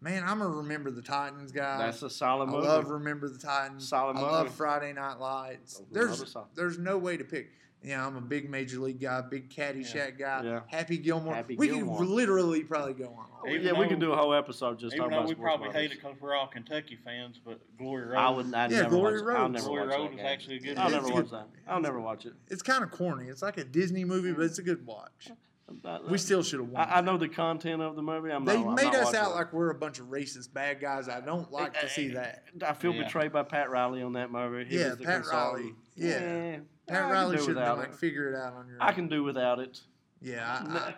Man, 0.01 0.23
I'm 0.25 0.39
gonna 0.39 0.49
remember 0.55 0.91
the 0.91 1.01
Titans 1.01 1.51
guy. 1.51 1.77
That's 1.77 2.01
a 2.03 2.09
solid 2.09 2.47
I 2.47 2.51
movie. 2.53 2.67
love 2.67 2.89
Remember 2.89 3.27
the 3.27 3.37
Titans. 3.37 3.87
Solid 3.87 4.15
I 4.15 4.21
movie. 4.21 4.31
love 4.31 4.53
Friday 4.53 4.93
Night 4.93 5.19
Lights. 5.19 5.81
There's 5.91 6.35
there's 6.55 6.77
no 6.79 6.97
way 6.97 7.17
to 7.17 7.23
pick. 7.25 7.49
Yeah, 7.81 8.05
I'm 8.05 8.17
a 8.17 8.21
big 8.21 8.49
Major 8.49 8.79
League 8.79 8.99
guy, 8.99 9.21
big 9.21 9.49
Caddyshack 9.49 10.19
guy. 10.19 10.41
Yeah. 10.43 10.59
Happy 10.67 10.97
Gilmore. 10.97 11.33
Happy 11.33 11.55
we 11.55 11.67
Gilmore. 11.69 11.99
could 11.99 12.07
literally 12.09 12.61
probably 12.63 12.93
go 12.93 13.05
on. 13.17 13.49
Even 13.49 13.65
yeah, 13.65 13.71
we 13.71 13.85
though- 13.85 13.89
can 13.89 13.99
do 13.99 14.11
a 14.11 14.17
whole 14.17 14.33
episode 14.33 14.77
just 14.79 14.93
Even 14.95 15.05
talking 15.05 15.17
about 15.17 15.27
we 15.29 15.33
sports 15.35 15.45
probably 15.47 15.67
movies. 15.67 15.81
hate 15.81 15.91
it 15.93 16.01
because 16.01 16.15
we're 16.19 16.35
all 16.35 16.47
Kentucky 16.47 16.97
fans, 17.05 17.39
but 17.43 17.59
Glory 17.77 18.03
Road. 18.07 18.17
I 18.17 18.29
would. 18.31 18.53
I 18.53 18.63
Yeah, 18.67 18.81
never 18.81 18.89
Glory 18.89 19.21
watch, 19.23 19.35
I'll 19.35 19.49
never 19.49 19.65
Glory 19.65 19.87
watch 19.87 19.95
Road 19.97 20.07
that 20.07 20.11
is 20.11 20.17
game. 20.17 20.25
actually 20.25 20.55
a 20.57 20.59
good 20.59 20.77
I'll 20.77 20.89
never 20.89 21.05
good. 21.05 21.13
watch 21.13 21.29
that. 21.31 21.47
I'll 21.69 21.79
never 21.81 21.99
watch 22.01 22.25
it. 22.25 22.33
It's 22.49 22.61
kind 22.61 22.83
of 22.83 22.91
corny. 22.91 23.27
It's 23.29 23.41
like 23.41 23.57
a 23.57 23.63
Disney 23.63 24.03
movie, 24.03 24.33
but 24.33 24.43
it's 24.43 24.59
a 24.59 24.63
good 24.63 24.85
watch. 24.85 25.31
We 25.69 26.15
uh, 26.15 26.17
still 26.17 26.41
should 26.43 26.59
have 26.61 26.69
won. 26.69 26.81
I, 26.85 26.97
I 26.97 27.01
know 27.01 27.15
the 27.17 27.29
content 27.29 27.81
of 27.81 27.95
the 27.95 28.01
movie. 28.01 28.31
I'm 28.31 28.43
they 28.43 28.57
not, 28.57 28.69
I'm 28.69 28.75
made 28.75 28.85
not 28.85 28.95
us 28.95 29.13
out 29.13 29.31
it. 29.31 29.35
like 29.35 29.53
we're 29.53 29.69
a 29.69 29.75
bunch 29.75 29.99
of 29.99 30.07
racist 30.07 30.51
bad 30.51 30.81
guys. 30.81 31.07
I 31.07 31.21
don't 31.21 31.49
like 31.51 31.73
to 31.79 31.85
uh, 31.85 31.89
see 31.89 32.07
that. 32.09 32.43
I 32.65 32.73
feel 32.73 32.91
Yeah. 32.93 33.03
betrayed 33.03 33.31
by 33.31 33.43
Pat 33.43 33.69
Riley 33.69 34.01
on 34.01 34.13
that 34.13 34.31
movie. 34.31 34.65
He 34.67 34.79
Yeah, 34.79 34.89
was 34.89 34.97
the 34.97 35.05
Pat 35.05 35.21
consultant. 35.21 35.53
Riley. 35.63 35.75
Yeah. 35.95 36.57
I 36.57 36.59
Pat 36.89 37.03
can 37.03 37.11
Riley 37.11 37.37
should 37.37 37.57
have 37.57 37.77
like, 37.77 37.89
it. 37.89 37.95
figure 37.95 38.29
it 38.29 38.35
out 38.35 38.53
on 38.53 38.67
your 38.67 38.81
I 38.81 38.89
own. 38.89 38.95
can 38.95 39.07
do 39.07 39.23
without 39.23 39.59
it. 39.59 39.79
Yeah, 40.21 40.45
I, 40.67 40.77
I, 40.77 40.93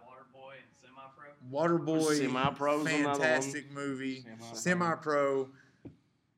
Waterboy 0.00 0.54
Semi 0.80 1.02
Pro. 1.16 1.60
Waterboy, 2.00 2.16
Semi-Pro 2.18 2.80
is 2.80 2.86
another 2.86 3.08
one. 3.08 3.18
fantastic 3.20 3.70
movie. 3.72 4.24
Semi-Pro. 4.54 4.54
Semi-pro, 4.54 5.48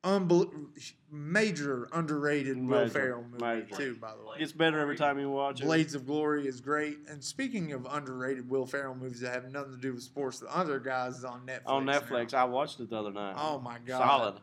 unbel- 0.05 0.67
major 1.11 1.89
underrated 1.93 2.57
Will 2.67 2.89
Ferrell 2.89 3.23
movie 3.31 3.45
major. 3.45 3.77
too. 3.77 3.97
By 4.01 4.13
the 4.17 4.29
way, 4.29 4.39
Gets 4.39 4.53
better 4.53 4.79
every 4.79 4.97
time 4.97 5.19
you 5.19 5.31
watch 5.31 5.61
it. 5.61 5.65
Blades 5.65 5.95
of 5.95 6.07
Glory 6.07 6.47
is 6.47 6.61
great. 6.61 6.99
And 7.09 7.23
speaking 7.23 7.73
of 7.73 7.87
underrated 7.91 8.49
Will 8.49 8.67
Ferrell 8.67 8.95
movies 8.95 9.21
that 9.21 9.33
have 9.35 9.51
nothing 9.51 9.73
to 9.73 9.81
do 9.81 9.93
with 9.95 10.03
sports, 10.03 10.39
the 10.41 10.55
other 10.55 10.79
guys 10.79 11.19
is 11.19 11.25
on 11.25 11.47
Netflix. 11.47 11.61
on 11.67 11.85
now. 11.87 11.99
Netflix. 12.01 12.35
I 12.35 12.45
watched 12.45 12.81
it 12.81 12.91
the 12.91 12.97
other 12.97 13.13
night. 13.13 13.35
Oh 13.39 13.59
my 13.61 13.79
god, 13.85 13.99
Solid. 14.07 14.35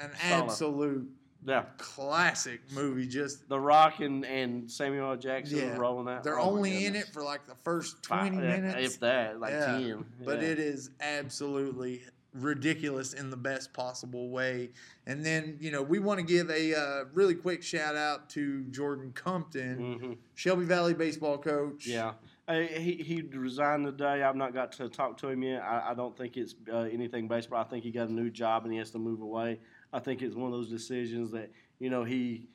An 0.00 0.10
Solid. 0.16 0.44
absolute 0.44 1.08
Yeah. 1.44 1.64
classic 1.78 2.60
movie. 2.72 3.06
Just 3.06 3.48
The 3.48 3.58
Rock 3.58 4.00
and, 4.00 4.24
and 4.24 4.70
Samuel 4.70 5.10
L. 5.10 5.16
Jackson 5.16 5.58
Yeah. 5.58 5.76
rolling 5.76 6.06
that. 6.06 6.22
they're 6.22 6.38
Oh, 6.38 6.50
only 6.50 6.86
in 6.86 6.94
it 6.94 7.06
for 7.08 7.22
like 7.22 7.46
the 7.46 7.54
first 7.56 8.02
twenty 8.02 8.36
minutes. 8.36 8.94
If 8.94 9.00
that, 9.00 9.40
like 9.40 9.52
Yeah. 9.52 9.78
10. 9.78 10.04
but 10.24 10.40
yeah. 10.40 10.48
it 10.48 10.58
is 10.58 10.90
absolutely 11.00 12.02
ridiculous 12.34 13.12
in 13.12 13.28
the 13.28 13.36
best 13.36 13.72
possible 13.74 14.30
way. 14.30 14.70
And 15.06 15.24
then, 15.24 15.58
you 15.60 15.70
know, 15.70 15.82
we 15.82 15.98
want 15.98 16.18
to 16.18 16.24
give 16.24 16.48
a 16.50 16.74
uh, 16.74 17.04
really 17.12 17.34
quick 17.34 17.62
shout 17.62 17.94
out 17.96 18.30
to 18.30 18.62
Jordan 18.70 19.12
Compton, 19.14 19.98
Mhm. 20.00 20.16
Shelby 20.34 20.64
Valley 20.64 20.94
baseball 20.94 21.36
coach. 21.38 21.86
Yeah. 21.86 22.12
Uh, 22.48 22.60
he, 22.60 22.94
he 22.96 23.22
resigned 23.22 23.84
today. 23.84 24.22
I've 24.22 24.34
not 24.36 24.52
got 24.54 24.72
to 24.72 24.88
talk 24.88 25.16
to 25.18 25.28
him 25.28 25.42
yet. 25.42 25.62
I, 25.62 25.90
I 25.90 25.94
don't 25.94 26.16
think 26.16 26.36
it's 26.36 26.54
uh, 26.72 26.78
anything 26.78 27.28
baseball. 27.28 27.60
I 27.60 27.64
think 27.64 27.84
he 27.84 27.90
got 27.90 28.08
a 28.08 28.12
new 28.12 28.30
job 28.30 28.64
and 28.64 28.72
he 28.72 28.78
has 28.78 28.90
to 28.92 28.98
move 28.98 29.20
away. 29.20 29.60
I 29.92 29.98
think 29.98 30.22
it's 30.22 30.34
one 30.34 30.52
of 30.52 30.52
those 30.52 30.70
decisions 30.70 31.30
that, 31.32 31.50
you 31.78 31.90
know, 31.90 32.04
he 32.04 32.48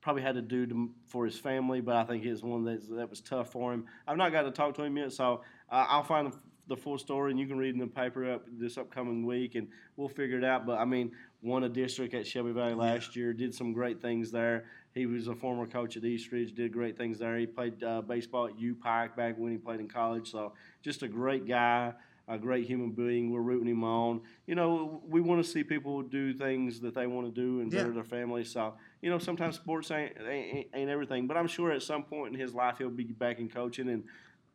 probably 0.00 0.22
had 0.22 0.34
to 0.34 0.42
do 0.42 0.66
to, 0.66 0.90
for 1.06 1.24
his 1.24 1.38
family, 1.38 1.80
but 1.80 1.96
I 1.96 2.04
think 2.04 2.24
it's 2.24 2.42
one 2.42 2.64
that, 2.64 2.88
that 2.96 3.08
was 3.08 3.20
tough 3.20 3.52
for 3.52 3.72
him. 3.72 3.86
I've 4.06 4.16
not 4.16 4.32
got 4.32 4.42
to 4.42 4.50
talk 4.50 4.74
to 4.74 4.82
him 4.82 4.96
yet, 4.96 5.12
so 5.12 5.42
uh, 5.70 5.86
I'll 5.88 6.02
find 6.02 6.32
the, 6.66 6.76
full 6.76 6.96
story 6.96 7.30
and 7.30 7.38
you 7.38 7.46
can 7.46 7.58
read 7.58 7.74
in 7.74 7.78
the 7.78 7.86
paper 7.86 8.32
up 8.32 8.46
this 8.50 8.78
upcoming 8.78 9.26
week 9.26 9.56
and 9.56 9.68
we'll 9.96 10.08
figure 10.08 10.38
it 10.38 10.44
out. 10.44 10.64
But 10.64 10.78
I 10.78 10.86
mean, 10.86 11.12
won 11.42 11.64
a 11.64 11.68
district 11.68 12.14
at 12.14 12.26
Shelby 12.26 12.52
Valley 12.52 12.72
last 12.72 13.14
year, 13.14 13.34
did 13.34 13.54
some 13.54 13.74
great 13.74 14.00
things 14.00 14.30
there. 14.30 14.64
He 14.94 15.04
was 15.04 15.28
a 15.28 15.34
former 15.34 15.66
coach 15.66 15.98
at 15.98 16.04
Eastridge, 16.04 16.54
did 16.54 16.72
great 16.72 16.96
things 16.96 17.18
there. 17.18 17.36
He 17.36 17.46
played 17.46 17.82
uh, 17.84 18.00
baseball 18.00 18.46
at 18.46 18.58
U 18.58 18.74
Pike 18.74 19.14
back 19.16 19.36
when 19.36 19.52
he 19.52 19.58
played 19.58 19.80
in 19.80 19.88
college. 19.88 20.30
So 20.30 20.54
just 20.82 21.02
a 21.02 21.08
great 21.08 21.46
guy, 21.46 21.92
a 22.34 22.38
great 22.38 22.66
human 22.66 22.90
being. 22.90 23.30
We're 23.30 23.40
rooting 23.42 23.68
him 23.68 23.84
on. 23.84 24.22
You 24.46 24.54
know, 24.54 25.02
we 25.06 25.20
want 25.20 25.44
to 25.44 25.50
see 25.50 25.62
people 25.64 26.02
do 26.02 26.32
things 26.32 26.80
that 26.80 26.94
they 26.94 27.06
want 27.06 27.26
to 27.26 27.40
do 27.40 27.60
and 27.60 27.70
better 27.70 27.88
Yeah. 27.88 27.94
their 27.94 28.04
family. 28.04 28.44
So 28.44 28.74
you 29.00 29.10
know, 29.10 29.18
sometimes 29.18 29.56
sports 29.56 29.90
ain't, 29.90 30.12
ain't 30.28 30.68
ain't 30.74 30.90
everything, 30.90 31.26
but 31.26 31.36
I'm 31.36 31.46
sure 31.48 31.72
at 31.72 31.82
some 31.82 32.04
point 32.04 32.34
in 32.34 32.40
his 32.40 32.54
life 32.54 32.78
he'll 32.78 32.90
be 32.90 33.04
back 33.04 33.38
in 33.38 33.48
coaching, 33.48 33.88
and 33.88 34.04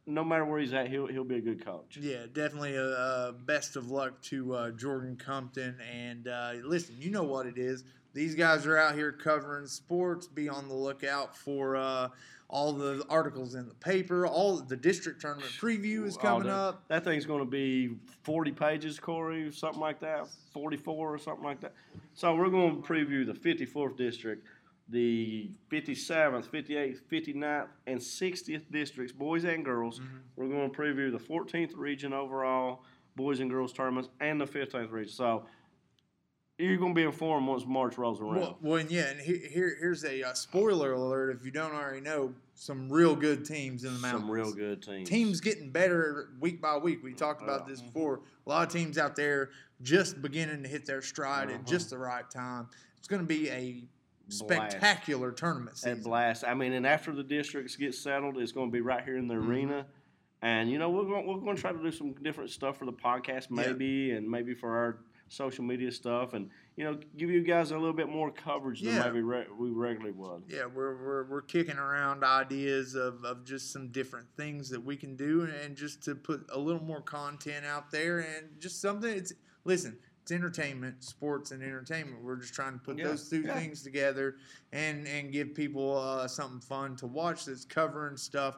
no 0.05 0.23
matter 0.23 0.45
where 0.45 0.59
he's 0.59 0.73
at, 0.73 0.87
he'll 0.89 1.07
he'll 1.07 1.23
be 1.23 1.35
a 1.35 1.41
good 1.41 1.63
coach. 1.65 1.97
Yeah, 2.01 2.25
definitely 2.31 2.75
a, 2.75 2.85
uh 2.89 3.31
best 3.33 3.75
of 3.75 3.91
luck 3.91 4.21
to 4.23 4.53
uh, 4.55 4.71
Jordan 4.71 5.17
Compton. 5.17 5.77
And 5.93 6.27
uh, 6.27 6.53
listen, 6.63 6.95
you 6.99 7.11
know 7.11 7.23
what 7.23 7.45
it 7.45 7.57
is. 7.57 7.83
These 8.13 8.33
guys 8.33 8.65
are 8.65 8.77
out 8.77 8.95
here 8.95 9.11
covering 9.11 9.67
sports. 9.67 10.25
Be 10.27 10.49
on 10.49 10.69
the 10.69 10.73
lookout 10.73 11.35
for 11.37 11.75
uh, 11.75 12.07
all 12.49 12.71
the 12.71 13.05
articles 13.09 13.55
in 13.55 13.67
the 13.67 13.73
paper. 13.75 14.25
All 14.25 14.57
the 14.57 14.75
district 14.75 15.21
tournament 15.21 15.51
preview 15.59 16.05
is 16.05 16.15
coming 16.15 16.49
up. 16.49 16.87
That 16.87 17.03
thing's 17.03 17.25
going 17.25 17.41
to 17.41 17.49
be 17.49 17.97
40 18.23 18.51
pages, 18.53 18.99
Corey, 18.99 19.51
something 19.51 19.81
like 19.81 19.99
that, 19.99 20.27
44 20.53 21.13
or 21.13 21.17
something 21.17 21.43
like 21.43 21.59
that. 21.61 21.73
So 22.13 22.33
we're 22.35 22.49
going 22.49 22.81
to 22.81 22.87
preview 22.87 23.25
the 23.25 23.33
54th 23.33 23.97
district, 23.97 24.47
the 24.89 25.51
57th, 25.69 26.47
58th, 26.49 27.01
59th, 27.11 27.67
and 27.85 27.99
60th 27.99 28.71
districts, 28.71 29.11
boys 29.11 29.43
and 29.43 29.65
girls. 29.65 29.99
Mhm. 29.99 30.05
We're 30.37 30.47
going 30.47 30.71
to 30.71 30.77
preview 30.77 31.11
the 31.11 31.19
14th 31.19 31.75
region 31.75 32.13
overall, 32.13 32.83
boys 33.17 33.41
and 33.41 33.49
girls 33.49 33.73
tournaments, 33.73 34.09
and 34.21 34.39
the 34.39 34.47
15th 34.47 34.91
region. 34.91 35.11
So 35.11 35.45
you're 36.57 36.77
going 36.77 36.93
to 36.93 36.99
be 36.99 37.03
informed 37.05 37.47
once 37.47 37.65
March 37.67 37.97
rolls 37.97 38.19
around. 38.19 38.35
Well, 38.37 38.57
well, 38.61 38.75
and 38.77 38.89
yeah, 38.89 39.09
and 39.09 39.19
he- 39.19 39.47
here, 39.47 39.75
here's 39.79 40.03
a 40.03 40.23
uh, 40.23 40.33
spoiler 40.33 40.93
alert. 40.93 41.35
If 41.39 41.45
you 41.45 41.51
don't 41.51 41.73
already 41.73 42.01
know, 42.01 42.33
some 42.55 42.89
real 42.91 43.15
good 43.15 43.45
teams 43.45 43.83
in 43.83 43.93
the 43.93 43.99
mountains. 43.99 44.23
Some 44.23 44.31
real 44.31 44.51
good 44.51 44.81
teams. 44.81 45.07
teams 45.07 45.39
getting 45.41 45.69
better 45.69 46.29
week 46.39 46.59
by 46.59 46.77
week. 46.77 47.03
We 47.03 47.13
talked 47.13 47.43
about 47.43 47.61
Yeah. 47.67 47.73
this 47.73 47.81
before. 47.81 48.21
A 48.45 48.49
lot 48.49 48.65
of 48.67 48.73
teams 48.73 48.97
out 48.97 49.15
there 49.15 49.51
just 49.83 50.21
beginning 50.23 50.63
to 50.63 50.69
hit 50.69 50.85
their 50.85 51.01
stride 51.03 51.49
Uh-huh. 51.49 51.59
at 51.59 51.67
just 51.67 51.91
the 51.91 51.97
right 51.99 52.27
time. 52.31 52.67
It's 52.97 53.07
going 53.07 53.21
to 53.21 53.27
be 53.27 53.49
a 53.51 53.83
Blast. 54.27 54.39
spectacular 54.39 55.31
tournament 55.31 55.71
At 55.73 55.77
season. 55.77 56.01
blast. 56.03 56.43
I 56.43 56.55
mean, 56.55 56.73
and 56.73 56.87
after 56.87 57.13
the 57.13 57.23
districts 57.23 57.75
get 57.75 57.93
settled, 57.93 58.37
it's 58.39 58.51
going 58.51 58.69
to 58.69 58.73
be 58.73 58.81
right 58.81 59.03
here 59.03 59.17
in 59.17 59.27
the 59.27 59.35
Mhm. 59.35 59.47
arena, 59.47 59.85
And 60.41 60.69
you 60.71 60.77
know 60.77 60.89
we're 60.91 61.03
going 61.05 61.25
we're 61.25 61.39
going 61.39 61.55
to 61.55 61.61
try 61.61 61.71
to 61.71 61.81
do 61.81 61.91
some 61.91 62.13
different 62.21 62.51
stuff 62.51 62.77
for 62.77 62.85
the 62.85 62.93
podcast, 62.93 63.47
Yeah. 63.49 63.67
maybe, 63.71 64.11
and 64.11 64.29
maybe 64.29 64.53
for 64.53 64.75
our 64.75 64.97
social 65.29 65.63
media 65.63 65.91
stuff, 65.91 66.33
and 66.33 66.49
you 66.75 66.83
know 66.83 66.97
give 67.17 67.29
you 67.29 67.41
guys 67.41 67.71
a 67.71 67.77
little 67.77 67.93
bit 67.93 68.09
more 68.09 68.31
coverage 68.31 68.81
than 68.81 68.99
maybe 68.99 69.21
re- 69.21 69.47
we 69.57 69.69
regularly 69.69 70.11
would. 70.11 70.43
Yeah, 70.47 70.65
we're, 70.65 70.95
we're, 71.03 71.23
we're 71.25 71.41
kicking 71.41 71.77
around 71.77 72.23
ideas 72.23 72.95
of, 72.95 73.23
of 73.23 73.43
just 73.45 73.71
some 73.71 73.89
different 73.89 74.27
things 74.37 74.69
that 74.69 74.83
we 74.83 74.95
can 74.95 75.15
do 75.15 75.49
and 75.63 75.75
just 75.75 76.03
to 76.03 76.15
put 76.15 76.45
a 76.53 76.59
little 76.59 76.83
more 76.83 77.01
content 77.01 77.65
out 77.65 77.91
there 77.91 78.19
and 78.19 78.47
just 78.59 78.81
something 78.81 79.09
it's 79.09 79.33
listen, 79.65 79.97
it's 80.21 80.31
entertainment, 80.31 81.03
sports 81.03 81.51
and 81.51 81.61
entertainment. 81.63 82.21
We're 82.23 82.37
just 82.37 82.53
trying 82.53 82.73
to 82.73 82.79
put 82.79 82.97
Yeah, 82.97 83.05
those 83.07 83.29
two 83.29 83.41
yeah. 83.41 83.53
things 83.55 83.83
together 83.83 84.35
and 84.71 85.07
and 85.07 85.31
give 85.31 85.53
people 85.55 85.97
uh, 85.97 86.27
something 86.27 86.59
fun 86.61 86.95
to 86.97 87.07
watch 87.07 87.45
that's 87.45 87.65
covering 87.65 88.17
stuff 88.17 88.57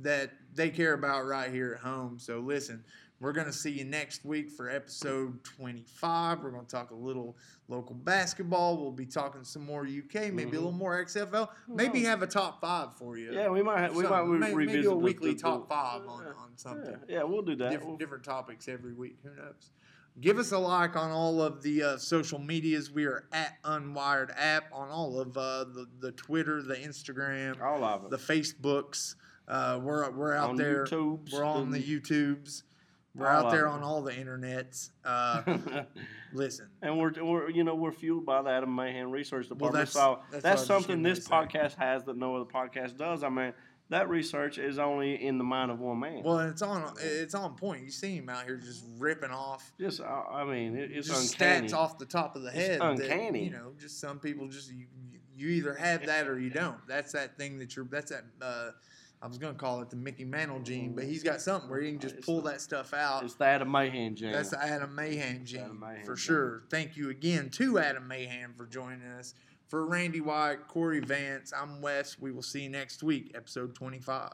that 0.00 0.32
they 0.54 0.70
care 0.70 0.94
about 0.94 1.26
right 1.26 1.52
here 1.52 1.74
at 1.74 1.80
home. 1.86 2.18
So 2.18 2.40
listen, 2.40 2.82
we're 3.22 3.32
going 3.32 3.46
to 3.46 3.52
see 3.52 3.70
you 3.70 3.84
next 3.84 4.24
week 4.24 4.50
for 4.50 4.68
episode 4.68 5.44
25. 5.44 6.40
We're 6.42 6.50
going 6.50 6.64
to 6.66 6.70
talk 6.70 6.90
a 6.90 6.94
little 6.94 7.36
local 7.68 7.94
basketball. 7.94 8.76
We'll 8.76 8.90
be 8.90 9.06
talking 9.06 9.44
some 9.44 9.64
more 9.64 9.86
UK, 9.86 10.32
maybe 10.32 10.50
Mhm. 10.50 10.54
a 10.54 10.56
little 10.56 10.72
more 10.72 10.96
XFL. 11.04 11.48
Maybe 11.68 12.00
knows? 12.00 12.08
have 12.08 12.22
a 12.22 12.26
top 12.26 12.60
five 12.60 12.96
for 12.96 13.16
you. 13.16 13.32
Yeah, 13.32 13.48
we 13.48 13.62
might 13.62 13.78
have, 13.80 13.94
we 13.94 14.02
might 14.02 14.08
Something. 14.08 14.30
re- 14.32 14.38
May- 14.40 14.54
revisit 14.54 14.80
maybe 14.82 14.86
a 14.92 14.96
weekly 14.96 15.34
the- 15.34 15.38
top 15.40 15.68
five 15.68 16.04
on, 16.06 16.24
yeah, 16.24 16.30
on 16.32 16.50
something. 16.56 16.96
Yeah, 17.08 17.16
yeah, 17.18 17.22
we'll 17.22 17.42
do 17.42 17.54
that. 17.56 17.70
Different, 17.70 17.88
We'll- 17.90 17.96
different 17.98 18.24
topics 18.24 18.66
every 18.66 18.92
week. 18.92 19.18
Who 19.22 19.30
knows? 19.36 19.70
Give 20.20 20.38
us 20.38 20.50
a 20.50 20.58
like 20.58 20.96
on 20.96 21.10
all 21.12 21.40
of 21.40 21.62
the 21.62 21.82
uh, 21.84 21.96
social 21.98 22.40
medias. 22.40 22.90
We 22.90 23.04
are 23.06 23.28
at 23.32 23.62
Unwired 23.62 24.30
App 24.36 24.64
on 24.72 24.88
all 24.90 25.20
of 25.20 25.38
uh, 25.38 25.64
the, 25.64 25.86
the 26.00 26.10
Twitter, 26.12 26.60
the 26.60 26.74
Instagram, 26.74 27.62
all 27.62 27.82
of 27.84 28.02
them, 28.02 28.10
the. 28.10 28.18
Facebooks. 28.18 29.14
Uh, 29.48 29.78
we're 29.82 30.10
we're 30.10 30.34
out 30.34 30.50
on 30.50 30.56
there. 30.56 30.84
YouTubes, 30.84 31.32
We're 31.32 31.44
on 31.44 31.70
the 31.70 31.78
and- 31.78 31.86
YouTubes. 31.86 32.62
We're 33.14 33.28
All 33.28 33.46
out 33.46 33.52
there 33.52 33.68
on 33.68 33.82
all 33.82 34.00
the 34.02 34.12
internets. 34.12 34.90
Uh, 35.04 35.42
listen, 36.32 36.68
and 36.80 36.98
we're, 36.98 37.12
we're 37.22 37.50
you 37.50 37.62
know 37.62 37.74
we're 37.74 37.92
fueled 37.92 38.24
by 38.24 38.40
the 38.42 38.48
Adam 38.50 38.74
Mayhem 38.74 39.10
Research 39.10 39.48
Department. 39.48 39.74
that's- 39.74 39.92
so 39.92 40.20
that's 40.30 40.42
that's, 40.42 40.60
what 40.68 40.70
I 40.70 40.76
was 40.76 40.84
just 40.86 40.88
something 40.88 41.02
this 41.02 41.28
podcast 41.28 41.74
has 41.76 42.04
that 42.04 42.16
no 42.16 42.36
other 42.36 42.46
podcast 42.50 42.96
does. 42.96 43.22
I 43.22 43.28
mean, 43.28 43.52
that 43.90 44.08
research 44.08 44.56
is 44.56 44.78
only 44.78 45.22
in 45.22 45.36
the 45.36 45.44
mind 45.44 45.70
of 45.70 45.78
one 45.78 46.00
man. 46.00 46.22
well, 46.24 46.38
it's 46.38 46.62
on 46.62 46.90
it's 47.00 47.34
on 47.34 47.54
point. 47.56 47.84
You 47.84 47.90
see 47.90 48.16
him 48.16 48.30
out 48.30 48.44
here 48.46 48.56
just 48.56 48.82
ripping 48.98 49.30
off 49.30 49.72
just 49.78 50.00
I, 50.00 50.44
mean, 50.44 50.74
it, 50.76 50.90
it's 50.90 51.08
just 51.08 51.34
uncanny. 51.34 51.68
stats 51.68 51.74
off 51.74 51.98
the 51.98 52.06
top 52.06 52.34
of 52.34 52.42
the 52.42 52.48
It's 52.48 52.56
head. 52.56 52.80
that, 52.80 52.90
uncanny. 52.92 53.44
you 53.44 53.50
know, 53.50 53.72
just 53.78 54.00
some 54.00 54.18
people 54.20 54.48
just 54.48 54.72
you, 54.72 54.86
you 55.36 55.48
either 55.48 55.74
have 55.74 56.06
that 56.06 56.28
or 56.28 56.38
you 56.40 56.48
don't. 56.48 56.78
That's 56.88 57.12
that 57.12 57.36
thing 57.36 57.58
that 57.58 57.76
you're. 57.76 57.84
That's 57.84 58.10
that. 58.10 58.24
Uh, 58.40 58.70
I 59.22 59.28
was 59.28 59.38
gonna 59.38 59.54
call 59.54 59.80
it 59.82 59.88
the 59.88 59.96
Mickey 59.96 60.24
Mantle 60.24 60.58
gene, 60.60 60.94
but 60.94 61.04
he's 61.04 61.22
got 61.22 61.40
something 61.40 61.70
where 61.70 61.80
he 61.80 61.92
can 61.92 62.00
just 62.00 62.20
pull 62.22 62.40
that 62.42 62.60
stuff 62.60 62.92
out. 62.92 63.22
It's 63.22 63.34
the 63.34 63.44
Adam 63.44 63.70
Mayhem 63.70 64.16
jam. 64.16 64.32
That's 64.32 64.50
the 64.50 64.60
Adam 64.60 64.96
Mahan 64.96 65.44
gene 65.44 65.60
Adam 65.60 65.78
Mahan 65.78 66.04
for 66.04 66.16
gene. 66.16 66.16
sure. 66.16 66.62
Thank 66.70 66.96
you 66.96 67.10
again 67.10 67.48
to 67.50 67.78
Adam 67.78 68.08
Mahan 68.08 68.52
for 68.56 68.66
joining 68.66 69.02
us. 69.02 69.34
For 69.68 69.86
Randy 69.86 70.20
White, 70.20 70.66
Corey 70.66 71.00
Vance, 71.00 71.52
I'm 71.56 71.80
Wes. 71.80 72.18
We 72.18 72.32
will 72.32 72.42
see 72.42 72.62
you 72.62 72.68
next 72.68 73.02
week, 73.02 73.30
episode 73.34 73.74
25. 73.76 74.32